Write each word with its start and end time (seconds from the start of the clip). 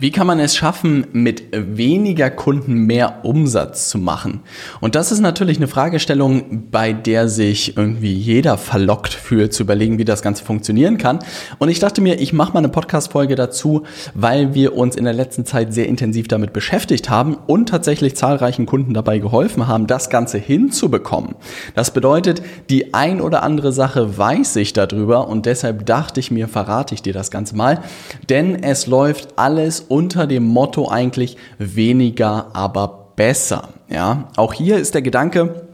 Wie 0.00 0.10
kann 0.10 0.26
man 0.26 0.40
es 0.40 0.56
schaffen, 0.56 1.06
mit 1.12 1.44
weniger 1.52 2.28
Kunden 2.28 2.74
mehr 2.74 3.24
Umsatz 3.24 3.88
zu 3.88 3.98
machen? 3.98 4.40
Und 4.80 4.96
das 4.96 5.12
ist 5.12 5.20
natürlich 5.20 5.58
eine 5.58 5.68
Fragestellung, 5.68 6.64
bei 6.72 6.92
der 6.92 7.28
sich 7.28 7.76
irgendwie 7.76 8.12
jeder 8.12 8.58
verlockt 8.58 9.14
fühlt, 9.14 9.52
zu 9.52 9.62
überlegen, 9.62 9.98
wie 9.98 10.04
das 10.04 10.22
Ganze 10.22 10.44
funktionieren 10.44 10.98
kann. 10.98 11.20
Und 11.58 11.68
ich 11.68 11.78
dachte 11.78 12.00
mir, 12.00 12.20
ich 12.20 12.32
mache 12.32 12.52
mal 12.52 12.58
eine 12.58 12.68
Podcast-Folge 12.68 13.36
dazu, 13.36 13.84
weil 14.14 14.54
wir 14.54 14.76
uns 14.76 14.96
in 14.96 15.04
der 15.04 15.12
letzten 15.12 15.46
Zeit 15.46 15.72
sehr 15.72 15.86
intensiv 15.86 16.26
damit 16.26 16.52
beschäftigt 16.52 17.08
haben 17.08 17.36
und 17.46 17.68
tatsächlich 17.68 18.16
zahlreichen 18.16 18.66
Kunden 18.66 18.94
dabei 18.94 19.18
geholfen 19.18 19.68
haben, 19.68 19.86
das 19.86 20.10
Ganze 20.10 20.38
hinzubekommen. 20.38 21.36
Das 21.76 21.92
bedeutet, 21.92 22.42
die 22.70 22.92
ein 22.92 23.20
oder 23.20 23.44
andere 23.44 23.72
Sache 23.72 24.18
weiß 24.18 24.56
ich 24.56 24.72
darüber 24.72 25.28
und 25.28 25.46
deshalb 25.46 25.86
dachte 25.86 26.18
ich 26.18 26.32
mir, 26.32 26.48
verrate 26.48 26.94
ich 26.94 27.02
dir 27.02 27.12
das 27.12 27.30
Ganze 27.30 27.54
mal. 27.54 27.82
Denn 28.28 28.64
es 28.64 28.88
läuft 28.88 29.38
alles 29.38 29.86
unter 29.92 30.26
dem 30.26 30.44
Motto 30.44 30.88
eigentlich 30.88 31.36
weniger, 31.58 32.46
aber 32.54 33.12
besser. 33.14 33.68
Ja, 33.90 34.28
auch 34.36 34.54
hier 34.54 34.78
ist 34.78 34.94
der 34.94 35.02
Gedanke, 35.02 35.66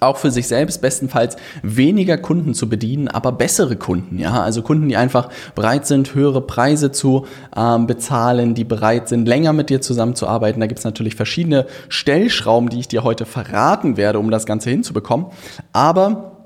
auch 0.00 0.16
für 0.16 0.32
sich 0.32 0.48
selbst 0.48 0.82
bestenfalls 0.82 1.36
weniger 1.62 2.18
Kunden 2.18 2.52
zu 2.52 2.68
bedienen, 2.68 3.06
aber 3.06 3.30
bessere 3.30 3.76
Kunden, 3.76 4.18
ja, 4.18 4.42
also 4.42 4.62
Kunden, 4.62 4.88
die 4.88 4.96
einfach 4.96 5.28
bereit 5.54 5.86
sind, 5.86 6.16
höhere 6.16 6.40
Preise 6.40 6.90
zu 6.90 7.26
ähm, 7.56 7.86
bezahlen, 7.86 8.54
die 8.56 8.64
bereit 8.64 9.08
sind, 9.08 9.28
länger 9.28 9.52
mit 9.52 9.70
dir 9.70 9.80
zusammenzuarbeiten. 9.80 10.58
Da 10.58 10.66
gibt 10.66 10.80
es 10.80 10.84
natürlich 10.84 11.14
verschiedene 11.14 11.66
Stellschrauben, 11.88 12.70
die 12.70 12.80
ich 12.80 12.88
dir 12.88 13.04
heute 13.04 13.24
verraten 13.24 13.96
werde, 13.96 14.18
um 14.18 14.32
das 14.32 14.46
Ganze 14.46 14.70
hinzubekommen. 14.70 15.26
Aber 15.72 16.39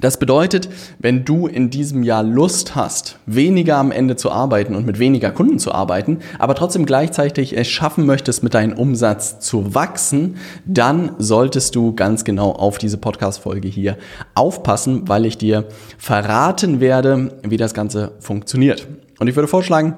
das 0.00 0.18
bedeutet, 0.18 0.68
wenn 0.98 1.24
du 1.24 1.46
in 1.46 1.70
diesem 1.70 2.02
Jahr 2.02 2.24
Lust 2.24 2.74
hast, 2.74 3.18
weniger 3.24 3.76
am 3.76 3.92
Ende 3.92 4.16
zu 4.16 4.32
arbeiten 4.32 4.74
und 4.74 4.84
mit 4.84 4.98
weniger 4.98 5.30
Kunden 5.30 5.60
zu 5.60 5.72
arbeiten, 5.72 6.18
aber 6.40 6.56
trotzdem 6.56 6.86
gleichzeitig 6.86 7.56
es 7.56 7.68
schaffen 7.68 8.04
möchtest, 8.04 8.42
mit 8.42 8.54
deinem 8.54 8.76
Umsatz 8.76 9.38
zu 9.38 9.76
wachsen, 9.76 10.38
dann 10.64 11.12
solltest 11.18 11.76
du 11.76 11.94
ganz 11.94 12.24
genau 12.24 12.50
auf 12.50 12.78
diese 12.78 12.98
Podcast-Folge 12.98 13.68
hier 13.68 13.96
aufpassen, 14.34 15.08
weil 15.08 15.24
ich 15.24 15.38
dir 15.38 15.66
verraten 15.98 16.80
werde, 16.80 17.38
wie 17.44 17.56
das 17.56 17.72
Ganze 17.72 18.12
funktioniert. 18.18 18.88
Und 19.20 19.28
ich 19.28 19.36
würde 19.36 19.48
vorschlagen, 19.48 19.96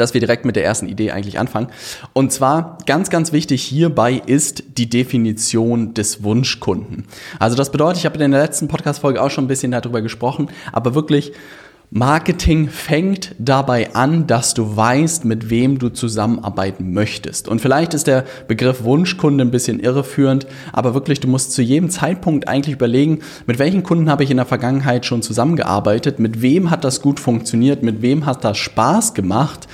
dass 0.00 0.14
wir 0.14 0.20
direkt 0.20 0.44
mit 0.44 0.56
der 0.56 0.64
ersten 0.64 0.88
Idee 0.88 1.10
eigentlich 1.10 1.38
anfangen. 1.38 1.68
Und 2.12 2.32
zwar 2.32 2.78
ganz, 2.86 3.10
ganz 3.10 3.32
wichtig 3.32 3.62
hierbei 3.62 4.22
ist 4.26 4.64
die 4.78 4.88
Definition 4.88 5.94
des 5.94 6.22
Wunschkunden. 6.22 7.04
Also 7.38 7.56
das 7.56 7.72
bedeutet, 7.72 7.98
ich 7.98 8.06
habe 8.06 8.22
in 8.22 8.30
der 8.30 8.42
letzten 8.42 8.68
Podcast-Folge 8.68 9.22
auch 9.22 9.30
schon 9.30 9.44
ein 9.44 9.48
bisschen 9.48 9.72
darüber 9.72 10.02
gesprochen, 10.02 10.48
aber 10.72 10.94
wirklich 10.94 11.32
Marketing 11.90 12.68
fängt 12.68 13.36
dabei 13.38 13.94
an, 13.94 14.26
dass 14.26 14.54
du 14.54 14.76
weißt, 14.76 15.24
mit 15.24 15.50
wem 15.50 15.78
du 15.78 15.88
zusammenarbeiten 15.88 16.92
möchtest. 16.92 17.46
Und 17.46 17.60
vielleicht 17.60 17.94
ist 17.94 18.08
der 18.08 18.24
Begriff 18.48 18.82
Wunschkunde 18.82 19.44
ein 19.44 19.52
bisschen 19.52 19.78
irreführend, 19.78 20.48
aber 20.72 20.94
wirklich, 20.94 21.20
du 21.20 21.28
musst 21.28 21.52
zu 21.52 21.62
jedem 21.62 21.88
Zeitpunkt 21.88 22.48
eigentlich 22.48 22.74
überlegen, 22.74 23.20
mit 23.46 23.60
welchen 23.60 23.84
Kunden 23.84 24.10
habe 24.10 24.24
ich 24.24 24.32
in 24.32 24.36
der 24.36 24.46
Vergangenheit 24.46 25.06
schon 25.06 25.22
zusammengearbeitet, 25.22 26.18
mit 26.18 26.42
wem 26.42 26.70
hat 26.70 26.82
das 26.82 27.02
gut 27.02 27.20
funktioniert, 27.20 27.84
mit 27.84 28.02
wem 28.02 28.26
hat 28.26 28.44
das 28.44 28.58
Spaß 28.58 29.14
gemacht. 29.14 29.68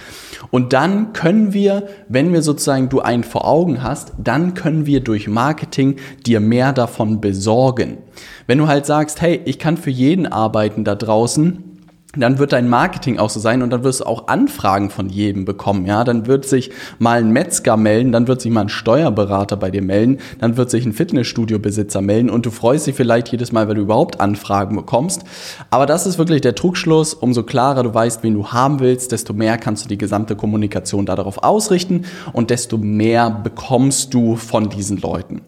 Und 0.51 0.75
dann 0.75 1.15
können 1.15 1.55
wir, 1.55 1.89
wenn 2.09 2.35
wir 2.35 2.43
sozusagen 2.43 2.91
du 2.91 3.01
einen 3.01 3.25
vor 3.25 3.49
Augen 3.49 3.83
hast, 3.83 4.13
dann 4.23 4.53
können 4.53 4.85
wir 4.85 5.01
durch 5.01 5.29
Marketing 5.29 5.97
dir 6.27 6.41
mehr 6.41 6.75
davon 6.75 7.23
besorgen. 7.23 7.99
Wenn 8.47 8.59
du 8.59 8.67
halt 8.67 8.85
sagst, 8.85 9.23
hey, 9.23 9.41
ich 9.47 9.59
kann 9.59 9.79
für 9.79 9.89
jeden 9.89 10.27
arbeiten 10.27 10.85
da 10.85 10.95
draußen, 10.95 11.72
dann 12.17 12.39
wird 12.39 12.53
dein 12.53 12.69
Marketing 12.69 13.19
auch 13.19 13.31
so 13.31 13.41
sein 13.41 13.63
und 13.63 13.71
dann 13.71 13.85
wirst 13.85 14.01
du 14.01 14.05
auch 14.05 14.29
Anfragen 14.29 14.91
von 14.91 15.09
jedem 15.09 15.45
bekommen, 15.45 15.87
ja, 15.87 16.05
dann 16.05 16.27
wird 16.27 16.45
sich 16.45 16.71
mal 16.99 17.21
ein 17.21 17.31
Metzger 17.31 17.77
melden, 17.79 18.13
dann 18.13 18.29
wird 18.29 18.43
sich 18.43 18.53
mal 18.53 18.63
ein 18.63 18.69
Steuerberater 18.69 19.57
bei 19.57 19.71
dir 19.71 19.81
melden, 19.81 20.19
dann 20.39 20.57
wird 20.59 20.71
sich 20.71 20.85
ein 20.85 20.93
Fitnessstudio-Besitzer 20.93 22.03
melden 22.03 22.29
und 22.29 22.45
du 22.45 22.51
freust 22.51 22.87
dich 22.87 22.95
vielleicht 22.95 23.29
jedes 23.29 23.53
Mal, 23.53 23.69
wenn 23.69 23.77
du 23.77 23.83
überhaupt 23.83 24.21
Anfragen 24.21 24.77
bekommst, 24.77 25.23
aber 25.71 25.87
das 25.87 26.07
ist 26.07 26.19
wirklich 26.19 26.43
der 26.43 26.55
Trugschluss, 26.55 27.15
umso 27.15 27.45
klarer 27.45 27.83
du 27.83 27.95
weißt, 27.95 28.23
wen 28.23 28.35
du 28.35 28.49
haben 28.49 28.81
willst, 28.81 29.13
desto 29.13 29.33
mehr 29.33 29.57
kannst 29.57 29.85
du 29.85 29.89
die 29.89 29.99
gesamte 29.99 30.37
Kommunikation 30.37 31.07
darauf 31.07 31.43
ausrichten 31.43 32.05
und 32.33 32.51
desto 32.51 32.77
mehr 32.77 33.31
bekommst 33.31 34.13
du 34.13 34.37
von 34.37 34.69
diesen 34.69 34.99
Leuten. 34.99 35.41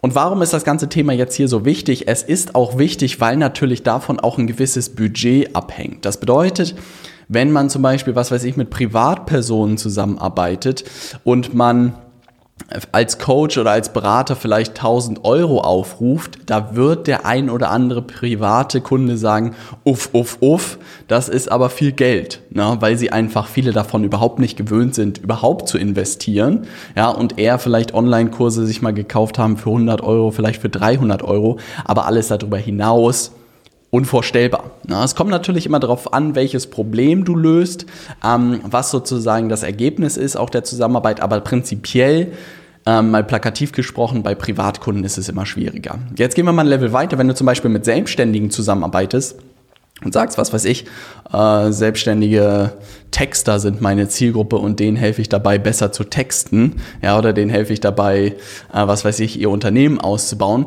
Und 0.00 0.14
warum 0.14 0.42
ist 0.42 0.52
das 0.52 0.64
ganze 0.64 0.88
Thema 0.88 1.12
jetzt 1.12 1.34
hier 1.34 1.48
so 1.48 1.64
wichtig? 1.64 2.06
Es 2.06 2.22
ist 2.22 2.54
auch 2.54 2.78
wichtig, 2.78 3.20
weil 3.20 3.36
natürlich 3.36 3.82
davon 3.82 4.20
auch 4.20 4.38
ein 4.38 4.46
gewisses 4.46 4.90
Budget 4.94 5.56
abhängt. 5.56 6.04
Das 6.04 6.20
bedeutet, 6.20 6.76
wenn 7.26 7.50
man 7.50 7.68
zum 7.68 7.82
Beispiel, 7.82 8.14
was 8.14 8.30
weiß 8.30 8.44
ich, 8.44 8.56
mit 8.56 8.70
Privatpersonen 8.70 9.76
zusammenarbeitet 9.76 10.84
und 11.24 11.52
man 11.52 11.94
als 12.92 13.18
Coach 13.18 13.56
oder 13.56 13.70
als 13.70 13.92
Berater 13.92 14.36
vielleicht 14.36 14.76
1000 14.76 15.24
Euro 15.24 15.60
aufruft, 15.60 16.38
da 16.46 16.74
wird 16.74 17.06
der 17.06 17.24
ein 17.24 17.48
oder 17.48 17.70
andere 17.70 18.02
private 18.02 18.80
Kunde 18.80 19.16
sagen, 19.16 19.54
uff, 19.84 20.10
uff, 20.12 20.38
uff, 20.40 20.78
das 21.06 21.28
ist 21.28 21.50
aber 21.50 21.70
viel 21.70 21.92
Geld, 21.92 22.42
ne? 22.50 22.76
weil 22.80 22.98
sie 22.98 23.10
einfach 23.10 23.46
viele 23.46 23.72
davon 23.72 24.04
überhaupt 24.04 24.38
nicht 24.38 24.58
gewöhnt 24.58 24.94
sind, 24.94 25.18
überhaupt 25.18 25.68
zu 25.68 25.78
investieren, 25.78 26.66
ja, 26.94 27.08
und 27.08 27.38
eher 27.38 27.58
vielleicht 27.58 27.94
Online-Kurse 27.94 28.66
sich 28.66 28.82
mal 28.82 28.92
gekauft 28.92 29.38
haben 29.38 29.56
für 29.56 29.70
100 29.70 30.02
Euro, 30.02 30.30
vielleicht 30.30 30.60
für 30.60 30.68
300 30.68 31.22
Euro, 31.22 31.58
aber 31.84 32.06
alles 32.06 32.28
darüber 32.28 32.58
hinaus 32.58 33.32
unvorstellbar. 33.90 34.72
Es 35.02 35.14
kommt 35.14 35.30
natürlich 35.30 35.66
immer 35.66 35.80
darauf 35.80 36.12
an, 36.12 36.34
welches 36.34 36.68
Problem 36.68 37.24
du 37.24 37.34
löst, 37.34 37.86
ähm, 38.24 38.60
was 38.64 38.90
sozusagen 38.90 39.48
das 39.48 39.62
Ergebnis 39.62 40.16
ist 40.16 40.36
auch 40.36 40.50
der 40.50 40.64
Zusammenarbeit, 40.64 41.20
aber 41.20 41.40
prinzipiell 41.40 42.32
ähm, 42.84 43.10
mal 43.10 43.24
plakativ 43.24 43.72
gesprochen, 43.72 44.22
bei 44.22 44.34
Privatkunden 44.34 45.04
ist 45.04 45.18
es 45.18 45.28
immer 45.28 45.46
schwieriger. 45.46 45.98
Jetzt 46.16 46.34
gehen 46.34 46.44
wir 46.44 46.52
mal 46.52 46.62
ein 46.62 46.68
Level 46.68 46.92
weiter, 46.92 47.18
wenn 47.18 47.28
du 47.28 47.34
zum 47.34 47.46
Beispiel 47.46 47.70
mit 47.70 47.84
Selbstständigen 47.84 48.50
zusammenarbeitest 48.50 49.36
und 50.04 50.12
sagst, 50.12 50.38
was 50.38 50.52
weiß 50.52 50.64
ich, 50.66 50.84
äh, 51.32 51.72
selbstständige 51.72 52.72
Texter 53.10 53.58
sind 53.58 53.80
meine 53.80 54.08
Zielgruppe 54.08 54.56
und 54.56 54.80
denen 54.80 54.96
helfe 54.96 55.22
ich 55.22 55.28
dabei, 55.28 55.58
besser 55.58 55.92
zu 55.92 56.04
texten, 56.04 56.76
ja, 57.02 57.18
oder 57.18 57.32
denen 57.32 57.50
helfe 57.50 57.72
ich 57.72 57.80
dabei, 57.80 58.36
äh, 58.72 58.86
was 58.86 59.04
weiß 59.04 59.20
ich, 59.20 59.40
ihr 59.40 59.50
Unternehmen 59.50 59.98
auszubauen 59.98 60.66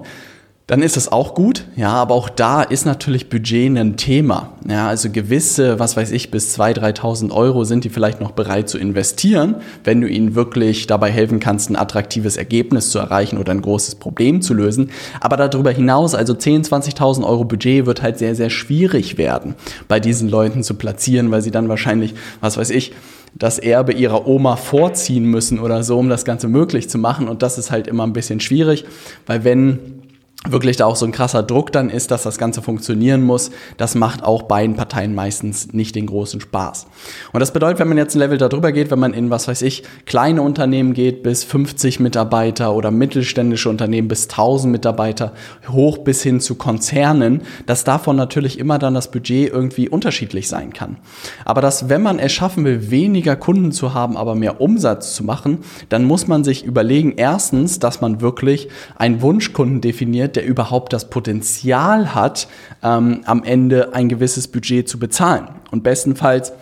dann 0.72 0.84
ist 0.84 0.96
das 0.96 1.12
auch 1.12 1.36
gut. 1.36 1.66
Ja, 1.76 1.90
aber 1.90 2.16
auch 2.16 2.30
da 2.30 2.62
ist 2.62 2.86
natürlich 2.86 3.28
Budget 3.28 3.78
ein 3.78 3.98
Thema. 3.98 4.54
Ja, 4.70 4.88
also 4.88 5.10
gewisse, 5.10 5.80
was 5.80 5.98
weiß 5.98 6.12
ich, 6.12 6.32
bis 6.32 6.58
2.000, 6.58 6.96
3.000 6.98 7.32
Euro 7.32 7.66
sind 7.66 7.84
die 7.84 7.90
vielleicht 7.90 8.22
noch 8.22 8.32
bereit 8.32 8.70
zu 8.70 8.78
investieren, 8.78 9.56
wenn 9.84 10.00
du 10.00 10.08
ihnen 10.08 10.34
wirklich 10.34 10.88
dabei 10.88 11.12
helfen 11.12 11.42
kannst, 11.42 11.70
ein 11.70 11.76
attraktives 11.76 12.38
Ergebnis 12.38 12.90
zu 12.90 13.00
erreichen 13.00 13.38
oder 13.38 13.52
ein 13.52 13.62
großes 13.62 13.96
Problem 13.96 14.42
zu 14.42 14.54
lösen. 14.54 14.92
Aber 15.20 15.36
darüber 15.36 15.72
hinaus, 15.72 16.16
also 16.16 16.32
10.000, 16.32 16.96
20.000 16.96 17.28
Euro 17.28 17.44
Budget 17.44 17.86
wird 17.86 18.02
halt 18.02 18.18
sehr, 18.18 18.34
sehr 18.34 18.50
schwierig 18.50 19.18
werden, 19.18 19.56
bei 19.90 20.00
diesen 20.00 20.30
Leuten 20.30 20.64
zu 20.64 20.76
platzieren, 20.76 21.32
weil 21.32 21.42
sie 21.42 21.52
dann 21.52 21.68
wahrscheinlich, 21.68 22.14
was 22.40 22.56
weiß 22.56 22.70
ich, 22.70 22.94
das 23.36 23.60
Erbe 23.60 23.92
ihrer 23.92 24.26
Oma 24.26 24.56
vorziehen 24.56 25.26
müssen 25.26 25.60
oder 25.60 25.84
so, 25.84 26.00
um 26.00 26.08
das 26.08 26.24
Ganze 26.24 26.48
möglich 26.48 26.90
zu 26.90 26.98
machen. 26.98 27.28
Und 27.28 27.42
das 27.42 27.58
ist 27.58 27.72
halt 27.72 27.90
immer 27.90 28.08
ein 28.08 28.14
bisschen 28.14 28.40
schwierig, 28.40 28.86
weil 29.26 29.44
wenn 29.44 30.02
wirklich 30.50 30.76
da 30.76 30.86
auch 30.86 30.96
so 30.96 31.06
ein 31.06 31.12
krasser 31.12 31.44
Druck 31.44 31.72
dann 31.72 31.92
ist, 31.92 32.10
dass 32.10 32.24
das 32.24 32.40
Ganze 32.40 32.64
funktionieren 32.64 33.22
muss, 33.22 33.52
das 33.78 33.94
macht 33.94 34.24
auch 34.24 34.44
beiden 34.44 34.76
Parteien 34.76 35.14
meistens 35.14 35.72
nicht 35.72 35.96
den 35.96 36.08
großen 36.08 36.42
Spaß. 36.42 36.88
Und 37.32 37.40
das 37.40 37.54
bedeutet, 37.54 37.80
wenn 37.80 37.88
man 37.88 37.98
jetzt 38.00 38.16
ein 38.16 38.20
Level 38.20 38.40
darüber 38.40 38.72
geht, 38.72 38.90
wenn 38.90 38.98
man 38.98 39.14
in, 39.14 39.30
was 39.30 39.48
weiß 39.48 39.62
ich, 39.62 39.84
kleine 40.08 40.42
Unternehmen 40.42 40.94
geht 40.94 41.22
bis 41.22 41.44
50 41.44 42.00
Mitarbeiter 42.00 42.74
oder 42.74 42.90
mittelständische 42.90 43.70
Unternehmen 43.70 44.08
bis 44.08 44.30
1000 44.30 44.72
Mitarbeiter, 44.72 45.34
hoch 45.70 46.00
bis 46.00 46.24
hin 46.24 46.40
zu 46.40 46.56
Konzernen, 46.56 47.44
dass 47.68 47.84
davon 47.84 48.16
natürlich 48.16 48.58
immer 48.58 48.80
dann 48.80 48.96
das 48.96 49.12
Budget 49.12 49.54
irgendwie 49.54 49.90
unterschiedlich 49.90 50.48
sein 50.48 50.74
kann. 50.74 50.98
Aber 51.46 51.62
dass, 51.62 51.88
wenn 51.88 52.02
man 52.02 52.18
es 52.18 52.32
schaffen 52.32 52.66
will, 52.66 52.90
weniger 52.90 53.36
Kunden 53.36 53.72
zu 53.72 53.94
haben, 53.94 54.18
aber 54.18 54.34
mehr 54.34 54.60
Umsatz 54.60 55.14
zu 55.14 55.24
machen, 55.24 55.60
dann 55.90 56.04
muss 56.04 56.28
man 56.28 56.44
sich 56.44 56.66
überlegen, 56.66 57.14
erstens, 57.16 57.78
dass 57.78 58.02
man 58.02 58.22
wirklich 58.22 58.70
einen 58.98 59.22
Wunschkunden 59.22 59.82
definiert, 59.82 60.31
der 60.36 60.46
überhaupt 60.46 60.94
das 60.94 61.10
Potenzial 61.10 62.16
hat, 62.16 62.48
ähm, 62.84 63.22
am 63.26 63.44
Ende 63.44 63.94
ein 63.94 64.10
gewisses 64.10 64.48
Budget 64.48 64.88
zu 64.88 65.00
bezahlen. 65.00 65.48
Und 65.72 65.84
bestenfalls 65.84 66.54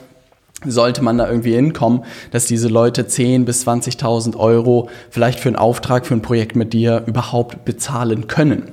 sollte 0.65 1.01
man 1.01 1.17
da 1.17 1.29
irgendwie 1.29 1.53
hinkommen, 1.53 2.03
dass 2.31 2.45
diese 2.45 2.67
Leute 2.67 3.07
10 3.07 3.45
bis 3.45 3.65
20.000 3.65 4.35
Euro 4.35 4.89
vielleicht 5.09 5.39
für 5.39 5.49
einen 5.49 5.55
Auftrag, 5.55 6.05
für 6.05 6.13
ein 6.13 6.21
Projekt 6.21 6.55
mit 6.55 6.73
dir 6.73 7.03
überhaupt 7.05 7.63
bezahlen 7.65 8.27
können. 8.27 8.63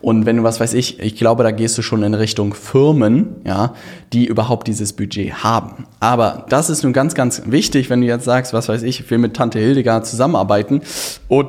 Und 0.00 0.26
wenn 0.26 0.38
du 0.38 0.42
was 0.42 0.60
weiß 0.60 0.74
ich, 0.74 1.00
ich 1.00 1.16
glaube, 1.16 1.42
da 1.42 1.50
gehst 1.50 1.76
du 1.76 1.82
schon 1.82 2.02
in 2.02 2.14
Richtung 2.14 2.54
Firmen, 2.54 3.36
ja, 3.44 3.74
die 4.12 4.26
überhaupt 4.26 4.68
dieses 4.68 4.94
Budget 4.94 5.44
haben. 5.44 5.86
Aber 6.00 6.46
das 6.48 6.70
ist 6.70 6.82
nun 6.82 6.92
ganz, 6.92 7.14
ganz 7.14 7.42
wichtig, 7.46 7.90
wenn 7.90 8.00
du 8.00 8.06
jetzt 8.06 8.24
sagst, 8.24 8.52
was 8.52 8.68
weiß 8.68 8.82
ich, 8.82 9.00
ich 9.00 9.10
will 9.10 9.18
mit 9.18 9.34
Tante 9.34 9.58
Hildegard 9.58 10.06
zusammenarbeiten 10.06 10.82
und 11.28 11.48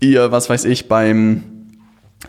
ihr, 0.00 0.30
was 0.32 0.48
weiß 0.48 0.64
ich, 0.64 0.88
beim 0.88 1.55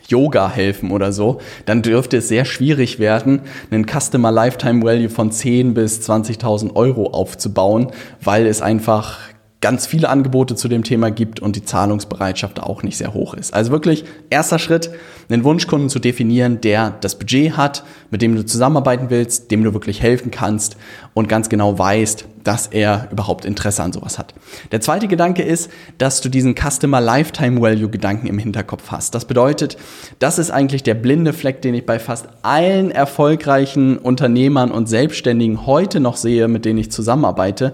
Yoga 0.07 0.49
helfen 0.49 0.91
oder 0.91 1.11
so, 1.11 1.39
dann 1.65 1.81
dürfte 1.81 2.17
es 2.17 2.27
sehr 2.27 2.45
schwierig 2.45 2.99
werden, 2.99 3.41
einen 3.71 3.85
Customer 3.85 4.31
Lifetime 4.31 4.83
Value 4.83 5.09
von 5.09 5.31
10 5.31 5.73
bis 5.73 6.01
20.000 6.07 6.75
Euro 6.75 7.11
aufzubauen, 7.11 7.91
weil 8.21 8.45
es 8.45 8.61
einfach 8.61 9.17
ganz 9.59 9.87
viele 9.87 10.09
Angebote 10.09 10.55
zu 10.55 10.67
dem 10.67 10.83
Thema 10.83 11.09
gibt 11.09 11.39
und 11.39 11.55
die 11.55 11.63
Zahlungsbereitschaft 11.63 12.61
auch 12.61 12.83
nicht 12.83 12.97
sehr 12.97 13.13
hoch 13.13 13.33
ist. 13.33 13.53
Also 13.53 13.71
wirklich 13.71 14.05
erster 14.29 14.59
Schritt, 14.59 14.91
einen 15.29 15.43
Wunschkunden 15.43 15.89
zu 15.89 15.99
definieren, 15.99 16.61
der 16.61 16.95
das 17.01 17.17
Budget 17.17 17.57
hat, 17.57 17.83
mit 18.11 18.21
dem 18.21 18.35
du 18.35 18.45
zusammenarbeiten 18.45 19.09
willst, 19.09 19.49
dem 19.49 19.63
du 19.63 19.73
wirklich 19.73 20.01
helfen 20.01 20.29
kannst 20.29 20.77
und 21.15 21.27
ganz 21.27 21.49
genau 21.49 21.77
weißt, 21.77 22.27
dass 22.47 22.67
er 22.67 23.09
überhaupt 23.11 23.43
Interesse 23.43 23.83
an 23.83 23.91
sowas 23.91 24.17
hat. 24.17 24.33
Der 24.71 24.79
zweite 24.79 25.09
Gedanke 25.09 25.43
ist, 25.43 25.69
dass 25.97 26.21
du 26.21 26.29
diesen 26.29 26.55
Customer 26.55 27.01
Lifetime 27.01 27.61
Value 27.61 27.89
Gedanken 27.89 28.27
im 28.27 28.39
Hinterkopf 28.39 28.89
hast. 28.89 29.13
Das 29.13 29.25
bedeutet, 29.25 29.77
das 30.19 30.39
ist 30.39 30.49
eigentlich 30.49 30.81
der 30.81 30.93
blinde 30.93 31.33
Fleck, 31.33 31.61
den 31.61 31.73
ich 31.73 31.85
bei 31.85 31.99
fast 31.99 32.29
allen 32.43 32.89
erfolgreichen 32.89 33.97
Unternehmern 33.97 34.71
und 34.71 34.87
Selbstständigen 34.87 35.65
heute 35.65 35.99
noch 35.99 36.15
sehe, 36.15 36.47
mit 36.47 36.63
denen 36.63 36.79
ich 36.79 36.89
zusammenarbeite, 36.89 37.73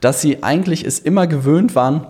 dass 0.00 0.20
sie 0.20 0.44
eigentlich 0.44 0.86
es 0.86 1.00
immer 1.00 1.26
gewöhnt 1.26 1.74
waren, 1.74 2.06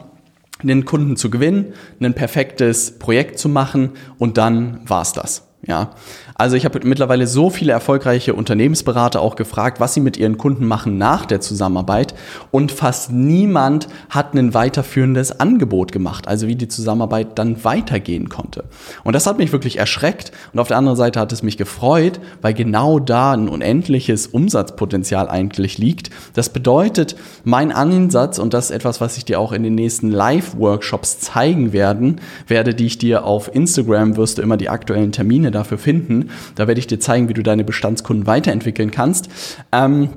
einen 0.63 0.85
Kunden 0.85 1.17
zu 1.17 1.31
gewinnen, 1.31 1.73
ein 1.99 2.13
perfektes 2.13 2.99
Projekt 2.99 3.39
zu 3.39 3.49
machen 3.49 3.93
und 4.19 4.37
dann 4.37 4.81
war's 4.85 5.15
das. 5.15 5.45
Ja, 5.65 5.91
also 6.35 6.57
ich 6.57 6.65
habe 6.65 6.81
mittlerweile 6.83 7.29
so 7.29 7.49
viele 7.49 7.71
erfolgreiche 7.71 8.35
Unternehmensberater 8.35 9.21
auch 9.21 9.37
gefragt, 9.37 9.79
was 9.79 9.95
sie 9.95 10.01
mit 10.01 10.17
ihren 10.17 10.37
Kunden 10.37 10.67
machen 10.67 10.99
nach 10.99 11.25
der 11.25 11.41
Zusammenarbeit 11.41 12.15
und 12.51 12.73
fast 12.73 13.13
niemand 13.13 13.87
hat 14.11 14.35
ein 14.35 14.55
weiterführendes 14.55 15.39
Angebot 15.39 15.93
gemacht, 15.93 16.27
also 16.27 16.49
wie 16.49 16.57
die 16.57 16.67
Zusammenarbeit 16.67 17.39
dann 17.39 17.63
weitergehen 17.63 18.29
konnte. 18.29 18.65
Und 19.05 19.15
das 19.15 19.29
hat 19.29 19.39
mich 19.39 19.53
wirklich 19.53 19.79
erschreckt 19.79 20.33
und 20.53 20.59
auf 20.59 20.67
der 20.67 20.79
anderen 20.79 20.97
Seite 20.97 21.21
hat 21.21 21.33
es 21.33 21.45
mich 21.45 21.59
gefreut, 21.59 22.19
weil 22.41 22.55
genau 22.55 22.99
da 22.99 23.31
ein 23.31 23.49
unendliches 23.49 24.27
Umsatzpotenzial 24.27 25.29
eigentlich 25.29 25.79
liegt. 25.79 26.11
Das 26.35 26.49
bedeutet, 26.49 27.15
mein 27.45 27.71
Ansatz 27.71 28.41
und 28.41 28.53
das 28.53 28.71
ist 28.71 28.71
etwas, 28.73 29.01
was 29.01 29.17
ich 29.17 29.27
dir 29.27 29.39
auch 29.39 29.53
in 29.53 29.63
den 29.63 29.77
nächsten 29.77 30.11
Live-Workshops 30.11 31.21
zeigen 31.21 31.73
werden, 31.73 32.21
werde, 32.49 32.75
die 32.75 32.87
ich 32.87 32.99
dir 32.99 33.25
auf 33.25 33.55
Instagram 33.55 34.17
wirst 34.17 34.39
du 34.39 34.43
immer 34.43 34.57
die 34.57 34.69
aktuellen 34.69 35.13
Termine 35.13 35.52
dafür 35.53 35.79
finden. 35.79 36.31
Da 36.55 36.67
werde 36.67 36.79
ich 36.79 36.87
dir 36.87 36.99
zeigen, 36.99 37.29
wie 37.29 37.35
du 37.35 37.43
deine 37.43 37.65
Bestandskunden 37.65 38.27
weiterentwickeln 38.27 38.91
kannst. 38.91 39.29
Ähm, 39.71 40.09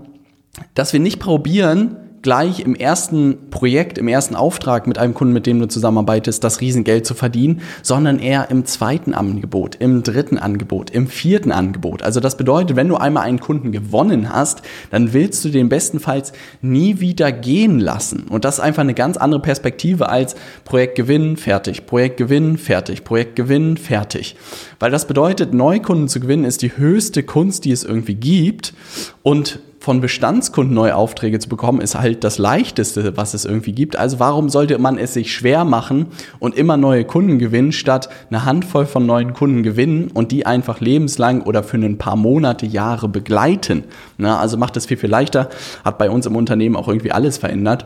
dass 0.74 0.94
wir 0.94 1.00
nicht 1.00 1.20
probieren, 1.20 1.98
gleich 2.26 2.62
im 2.62 2.74
ersten 2.74 3.52
Projekt, 3.52 4.00
im 4.00 4.08
ersten 4.08 4.36
Auftrag 4.36 4.88
mit 4.88 4.98
einem 4.98 5.14
Kunden, 5.14 5.32
mit 5.32 5.46
dem 5.46 5.60
du 5.60 5.68
zusammenarbeitest, 5.68 6.44
das 6.44 6.60
Riesengeld 6.60 7.06
zu 7.06 7.14
verdienen, 7.14 7.62
sondern 7.84 8.18
eher 8.18 8.50
im 8.50 8.66
zweiten 8.66 9.14
Angebot, 9.14 9.76
im 9.76 10.02
dritten 10.02 10.40
Angebot, 10.40 10.90
im 10.90 11.06
vierten 11.06 11.52
Angebot. 11.52 12.02
Also 12.02 12.20
das 12.20 12.36
bedeutet, 12.36 12.76
wenn 12.76 12.88
du 12.88 12.96
einmal 12.96 13.26
einen 13.26 13.40
Kunden 13.40 13.72
gewonnen 13.72 14.34
hast, 14.34 14.64
dann 14.90 15.14
willst 15.14 15.46
du 15.46 15.50
den 15.50 15.70
bestenfalls 15.70 16.34
nie 16.64 17.00
wieder 17.00 17.32
gehen 17.32 17.80
lassen. 17.80 18.26
Und 18.28 18.44
das 18.44 18.56
ist 18.56 18.62
einfach 18.62 18.82
eine 18.82 18.96
ganz 18.96 19.18
andere 19.18 19.40
Perspektive 19.40 20.10
als 20.10 20.36
Projekt 20.64 20.96
gewinnen, 20.96 21.38
fertig, 21.38 21.86
Projekt 21.86 22.18
gewinnen, 22.18 22.58
fertig, 22.58 23.04
Projekt 23.04 23.36
gewinnen, 23.36 23.78
fertig. 23.78 24.36
Weil 24.80 24.90
das 24.90 25.06
bedeutet, 25.06 25.54
Neukunden 25.54 26.08
zu 26.08 26.20
gewinnen 26.20 26.44
ist 26.44 26.64
die 26.64 26.76
höchste 26.76 27.22
Kunst, 27.22 27.66
die 27.66 27.72
es 27.72 27.84
irgendwie 27.84 28.16
gibt. 28.16 28.74
Und 29.22 29.60
von 29.86 30.02
Bestandskunden 30.02 30.74
neue 30.74 30.96
Aufträge 30.96 31.38
zu 31.38 31.48
bekommen, 31.48 31.80
ist 31.80 31.94
halt 31.94 32.24
das 32.24 32.40
leichteste, 32.40 33.16
was 33.18 33.36
es 33.36 33.46
irgendwie 33.46 33.72
gibt. 33.72 33.96
Also 33.96 34.20
warum 34.20 34.50
sollte 34.50 34.80
man 34.80 34.98
es 34.98 35.14
sich 35.14 35.32
schwer 35.32 35.64
machen 35.64 36.08
und 36.40 36.56
immer 36.56 36.76
neue 36.76 37.06
Kunden 37.06 37.38
gewinnen, 37.38 37.72
statt 37.72 38.10
eine 38.32 38.46
Handvoll 38.46 38.88
von 38.88 39.06
neuen 39.06 39.34
Kunden 39.34 39.62
gewinnen 39.62 40.10
und 40.12 40.32
die 40.32 40.48
einfach 40.48 40.80
lebenslang 40.80 41.44
oder 41.44 41.62
für 41.62 41.78
ein 41.78 42.00
paar 42.00 42.16
Monate, 42.16 42.66
Jahre 42.66 43.08
begleiten? 43.08 43.84
Na, 44.18 44.40
also 44.40 44.58
macht 44.58 44.76
es 44.76 44.88
viel, 44.88 44.98
viel 44.98 45.12
leichter, 45.12 45.50
hat 45.84 46.00
bei 46.00 46.10
uns 46.10 46.26
im 46.26 46.36
Unternehmen 46.36 46.78
auch 46.78 46.88
irgendwie 46.88 47.12
alles 47.12 47.38
verändert. 47.38 47.86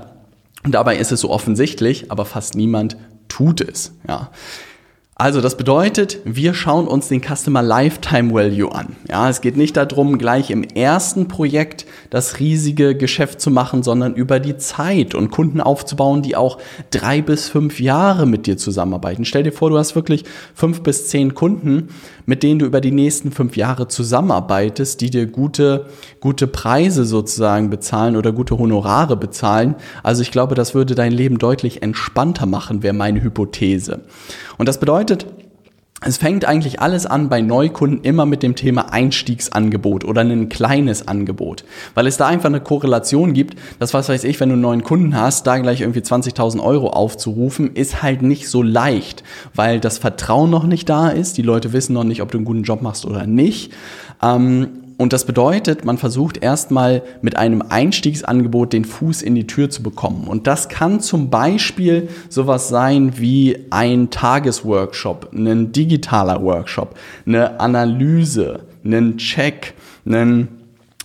Und 0.63 0.75
dabei 0.75 0.95
ist 0.95 1.11
es 1.11 1.19
so 1.19 1.29
offensichtlich, 1.29 2.09
aber 2.09 2.23
fast 2.23 2.55
niemand 2.55 2.95
tut 3.27 3.59
es. 3.59 3.93
Ja. 4.07 4.29
Also 5.21 5.41
das 5.41 5.57
bedeutet, 5.57 6.19
wir 6.23 6.53
schauen 6.53 6.87
uns 6.87 7.09
den 7.09 7.21
Customer 7.21 7.61
Lifetime 7.61 8.33
Value 8.33 8.73
an. 8.73 8.95
Ja, 9.09 9.27
es 9.29 9.41
geht 9.41 9.57
nicht 9.57 9.75
darum, 9.75 10.17
gleich 10.17 10.49
im 10.49 10.63
ersten 10.63 11.27
Projekt 11.27 11.85
das 12.09 12.39
riesige 12.39 12.95
Geschäft 12.95 13.41
zu 13.41 13.51
machen, 13.51 13.83
sondern 13.83 14.13
über 14.13 14.39
die 14.39 14.55
Zeit 14.55 15.15
und 15.15 15.29
Kunden 15.29 15.59
aufzubauen, 15.59 16.21
die 16.21 16.37
auch 16.37 16.57
drei 16.89 17.21
bis 17.21 17.49
fünf 17.49 17.81
Jahre 17.81 18.25
mit 18.25 18.47
dir 18.47 18.55
zusammenarbeiten. 18.55 19.25
Stell 19.25 19.43
dir 19.43 19.51
vor, 19.51 19.69
du 19.69 19.77
hast 19.77 19.93
wirklich 19.93 20.23
fünf 20.55 20.83
bis 20.83 21.09
zehn 21.09 21.35
Kunden, 21.35 21.89
mit 22.25 22.41
denen 22.41 22.59
du 22.59 22.65
über 22.65 22.79
die 22.79 22.91
nächsten 22.91 23.33
fünf 23.33 23.57
Jahre 23.57 23.89
zusammenarbeitest, 23.89 25.01
die 25.01 25.09
dir 25.09 25.25
gute, 25.25 25.87
gute 26.21 26.47
Preise 26.47 27.03
sozusagen 27.03 27.69
bezahlen 27.69 28.15
oder 28.15 28.31
gute 28.31 28.57
Honorare 28.57 29.17
bezahlen. 29.17 29.75
Also 30.01 30.21
ich 30.21 30.31
glaube, 30.31 30.55
das 30.55 30.73
würde 30.73 30.95
dein 30.95 31.11
Leben 31.11 31.39
deutlich 31.39 31.83
entspannter 31.83 32.45
machen, 32.45 32.83
wäre 32.83 32.93
meine 32.93 33.21
Hypothese. 33.21 34.05
Und 34.57 34.67
das 34.67 34.79
bedeutet, 34.79 35.08
es 36.01 36.17
fängt 36.17 36.45
eigentlich 36.45 36.79
alles 36.79 37.05
an 37.05 37.27
bei 37.27 37.41
Neukunden 37.41 38.01
immer 38.03 38.25
mit 38.25 38.41
dem 38.41 38.55
Thema 38.55 38.93
Einstiegsangebot 38.93 40.05
oder 40.05 40.21
ein 40.21 40.47
kleines 40.47 41.07
Angebot, 41.07 41.65
weil 41.93 42.07
es 42.07 42.15
da 42.15 42.27
einfach 42.27 42.47
eine 42.47 42.61
Korrelation 42.61 43.33
gibt, 43.33 43.57
dass 43.79 43.93
was 43.93 44.07
weiß 44.07 44.23
ich, 44.23 44.39
wenn 44.39 44.47
du 44.47 44.53
einen 44.53 44.61
neuen 44.61 44.83
Kunden 44.83 45.19
hast, 45.19 45.45
da 45.45 45.57
gleich 45.57 45.81
irgendwie 45.81 45.99
20.000 45.99 46.63
Euro 46.63 46.91
aufzurufen, 46.91 47.73
ist 47.73 48.01
halt 48.01 48.21
nicht 48.21 48.47
so 48.47 48.63
leicht, 48.63 49.23
weil 49.53 49.81
das 49.81 49.97
Vertrauen 49.97 50.49
noch 50.49 50.63
nicht 50.63 50.87
da 50.87 51.09
ist, 51.09 51.37
die 51.37 51.41
Leute 51.41 51.73
wissen 51.73 51.93
noch 51.93 52.05
nicht, 52.05 52.21
ob 52.21 52.31
du 52.31 52.37
einen 52.37 52.45
guten 52.45 52.63
Job 52.63 52.81
machst 52.81 53.05
oder 53.05 53.27
nicht. 53.27 53.73
Ähm, 54.23 54.69
und 54.99 55.13
das 55.13 55.23
bedeutet, 55.23 55.85
man 55.85 55.97
versucht 55.97 56.43
erstmal 56.43 57.01
mit 57.21 57.37
einem 57.37 57.61
Einstiegsangebot 57.61 58.73
den 58.73 58.83
Fuß 58.83 59.21
in 59.21 59.33
die 59.33 59.47
Tür 59.47 59.69
zu 59.69 59.81
bekommen. 59.81 60.27
Und 60.27 60.45
das 60.45 60.67
kann 60.67 60.99
zum 60.99 61.29
Beispiel 61.29 62.09
sowas 62.27 62.67
sein 62.67 63.17
wie 63.17 63.67
ein 63.69 64.09
Tagesworkshop, 64.09 65.29
ein 65.33 65.71
digitaler 65.71 66.43
Workshop, 66.43 66.95
eine 67.25 67.61
Analyse, 67.61 68.63
einen 68.83 69.17
Check, 69.17 69.73
einen 70.05 70.58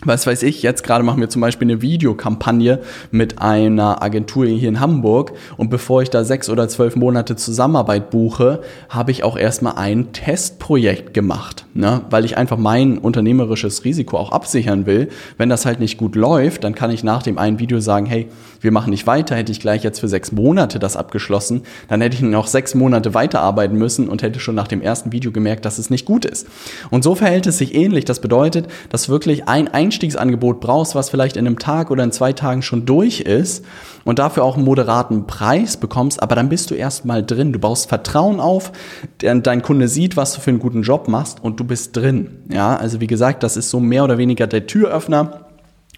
was 0.04 0.26
weiß 0.26 0.42
ich, 0.42 0.62
jetzt 0.62 0.84
gerade 0.84 1.04
machen 1.04 1.20
wir 1.20 1.28
zum 1.28 1.40
Beispiel 1.40 1.66
eine 1.66 1.82
Videokampagne 1.82 2.80
mit 3.10 3.40
einer 3.40 4.02
Agentur 4.02 4.46
hier 4.46 4.68
in 4.68 4.80
Hamburg 4.80 5.32
und 5.56 5.70
bevor 5.70 6.02
ich 6.02 6.10
da 6.10 6.24
sechs 6.24 6.48
oder 6.48 6.68
zwölf 6.68 6.96
Monate 6.96 7.36
Zusammenarbeit 7.36 8.10
buche, 8.10 8.60
habe 8.88 9.10
ich 9.10 9.24
auch 9.24 9.36
erstmal 9.36 9.74
ein 9.76 10.12
Testprojekt 10.12 11.14
gemacht, 11.14 11.66
ne? 11.74 12.02
weil 12.10 12.24
ich 12.24 12.36
einfach 12.36 12.58
mein 12.58 12.98
unternehmerisches 12.98 13.84
Risiko 13.84 14.18
auch 14.18 14.32
absichern 14.32 14.86
will. 14.86 15.08
Wenn 15.38 15.48
das 15.48 15.66
halt 15.66 15.80
nicht 15.80 15.98
gut 15.98 16.16
läuft, 16.16 16.64
dann 16.64 16.74
kann 16.74 16.90
ich 16.90 17.04
nach 17.04 17.22
dem 17.22 17.38
einen 17.38 17.58
Video 17.58 17.80
sagen, 17.80 18.06
hey, 18.06 18.28
wir 18.60 18.72
machen 18.72 18.90
nicht 18.90 19.06
weiter, 19.06 19.36
hätte 19.36 19.52
ich 19.52 19.60
gleich 19.60 19.84
jetzt 19.84 20.00
für 20.00 20.08
sechs 20.08 20.32
Monate 20.32 20.78
das 20.78 20.96
abgeschlossen, 20.96 21.62
dann 21.88 22.00
hätte 22.00 22.16
ich 22.16 22.22
noch 22.22 22.46
sechs 22.46 22.74
Monate 22.74 23.14
weiterarbeiten 23.14 23.76
müssen 23.76 24.08
und 24.08 24.22
hätte 24.22 24.40
schon 24.40 24.54
nach 24.54 24.68
dem 24.68 24.80
ersten 24.80 25.12
Video 25.12 25.32
gemerkt, 25.32 25.64
dass 25.64 25.78
es 25.78 25.90
nicht 25.90 26.06
gut 26.06 26.24
ist. 26.24 26.46
Und 26.90 27.04
so 27.04 27.14
verhält 27.14 27.46
es 27.46 27.58
sich 27.58 27.74
ähnlich. 27.74 28.04
Das 28.04 28.20
bedeutet, 28.20 28.68
dass 28.88 29.08
wirklich 29.08 29.48
ein 29.48 29.68
Einstiegsangebot 29.94 30.60
brauchst, 30.60 30.96
was 30.96 31.08
vielleicht 31.08 31.36
in 31.36 31.46
einem 31.46 31.58
Tag 31.58 31.90
oder 31.92 32.02
in 32.02 32.10
zwei 32.10 32.32
Tagen 32.32 32.62
schon 32.62 32.84
durch 32.84 33.20
ist 33.20 33.64
und 34.04 34.18
dafür 34.18 34.42
auch 34.42 34.56
einen 34.56 34.64
moderaten 34.64 35.26
Preis 35.28 35.76
bekommst, 35.76 36.20
aber 36.20 36.34
dann 36.34 36.48
bist 36.48 36.70
du 36.70 36.74
erstmal 36.74 37.24
drin. 37.24 37.52
Du 37.52 37.60
baust 37.60 37.88
Vertrauen 37.88 38.40
auf, 38.40 38.72
dein 39.18 39.62
Kunde 39.62 39.86
sieht, 39.86 40.16
was 40.16 40.34
du 40.34 40.40
für 40.40 40.50
einen 40.50 40.58
guten 40.58 40.82
Job 40.82 41.06
machst 41.06 41.42
und 41.42 41.60
du 41.60 41.64
bist 41.64 41.96
drin. 41.96 42.42
Ja, 42.50 42.76
also 42.76 43.00
wie 43.00 43.06
gesagt, 43.06 43.44
das 43.44 43.56
ist 43.56 43.70
so 43.70 43.78
mehr 43.78 44.02
oder 44.02 44.18
weniger 44.18 44.48
der 44.48 44.66
Türöffner 44.66 45.46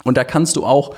und 0.05 0.19
da 0.19 0.25
kannst 0.25 0.57
du 0.57 0.67
auch 0.67 0.95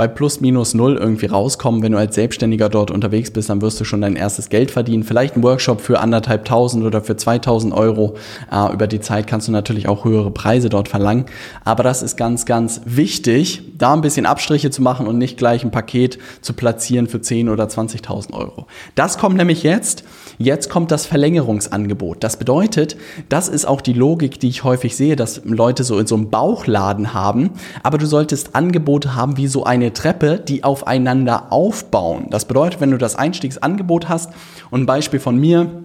bei 0.00 0.08
plus 0.08 0.40
minus 0.40 0.72
null 0.72 0.96
irgendwie 0.96 1.26
rauskommen. 1.26 1.82
Wenn 1.82 1.92
du 1.92 1.98
als 1.98 2.14
Selbstständiger 2.14 2.70
dort 2.70 2.90
unterwegs 2.90 3.30
bist, 3.30 3.50
dann 3.50 3.60
wirst 3.60 3.78
du 3.78 3.84
schon 3.84 4.00
dein 4.00 4.16
erstes 4.16 4.48
Geld 4.48 4.70
verdienen. 4.70 5.02
Vielleicht 5.04 5.36
ein 5.36 5.42
Workshop 5.42 5.82
für 5.82 6.00
anderthalb 6.00 6.46
tausend 6.46 6.86
oder 6.86 7.02
für 7.02 7.18
2000 7.18 7.74
Euro. 7.74 8.14
Äh, 8.50 8.72
über 8.72 8.86
die 8.86 9.00
Zeit 9.00 9.26
kannst 9.26 9.48
du 9.48 9.52
natürlich 9.52 9.88
auch 9.88 10.06
höhere 10.06 10.30
Preise 10.30 10.70
dort 10.70 10.88
verlangen. 10.88 11.26
Aber 11.66 11.82
das 11.82 12.00
ist 12.00 12.16
ganz, 12.16 12.46
ganz 12.46 12.80
wichtig, 12.86 13.62
da 13.76 13.92
ein 13.92 14.00
bisschen 14.00 14.24
Abstriche 14.24 14.70
zu 14.70 14.80
machen 14.80 15.06
und 15.06 15.18
nicht 15.18 15.36
gleich 15.36 15.64
ein 15.64 15.70
Paket 15.70 16.18
zu 16.40 16.54
platzieren 16.54 17.06
für 17.06 17.20
10 17.20 17.50
oder 17.50 17.64
20.000 17.64 18.32
Euro. 18.32 18.68
Das 18.94 19.18
kommt 19.18 19.36
nämlich 19.36 19.62
jetzt. 19.64 20.04
Jetzt 20.38 20.70
kommt 20.70 20.90
das 20.90 21.04
Verlängerungsangebot. 21.04 22.24
Das 22.24 22.38
bedeutet, 22.38 22.96
das 23.28 23.48
ist 23.48 23.66
auch 23.66 23.82
die 23.82 23.92
Logik, 23.92 24.40
die 24.40 24.48
ich 24.48 24.64
häufig 24.64 24.96
sehe, 24.96 25.14
dass 25.14 25.42
Leute 25.44 25.84
so 25.84 25.98
in 25.98 26.06
so 26.06 26.14
einem 26.14 26.30
Bauchladen 26.30 27.12
haben. 27.12 27.50
Aber 27.82 27.98
du 27.98 28.06
solltest 28.06 28.56
Angebote 28.56 29.14
haben 29.14 29.36
wie 29.36 29.46
so 29.46 29.64
eine 29.64 29.89
eine 29.90 29.94
Treppe, 29.94 30.38
die 30.38 30.62
aufeinander 30.62 31.52
aufbauen. 31.52 32.26
Das 32.30 32.44
bedeutet, 32.44 32.80
wenn 32.80 32.92
du 32.92 32.98
das 32.98 33.16
Einstiegsangebot 33.16 34.08
hast 34.08 34.32
und 34.70 34.82
ein 34.82 34.86
Beispiel 34.86 35.20
von 35.20 35.36
mir, 35.36 35.84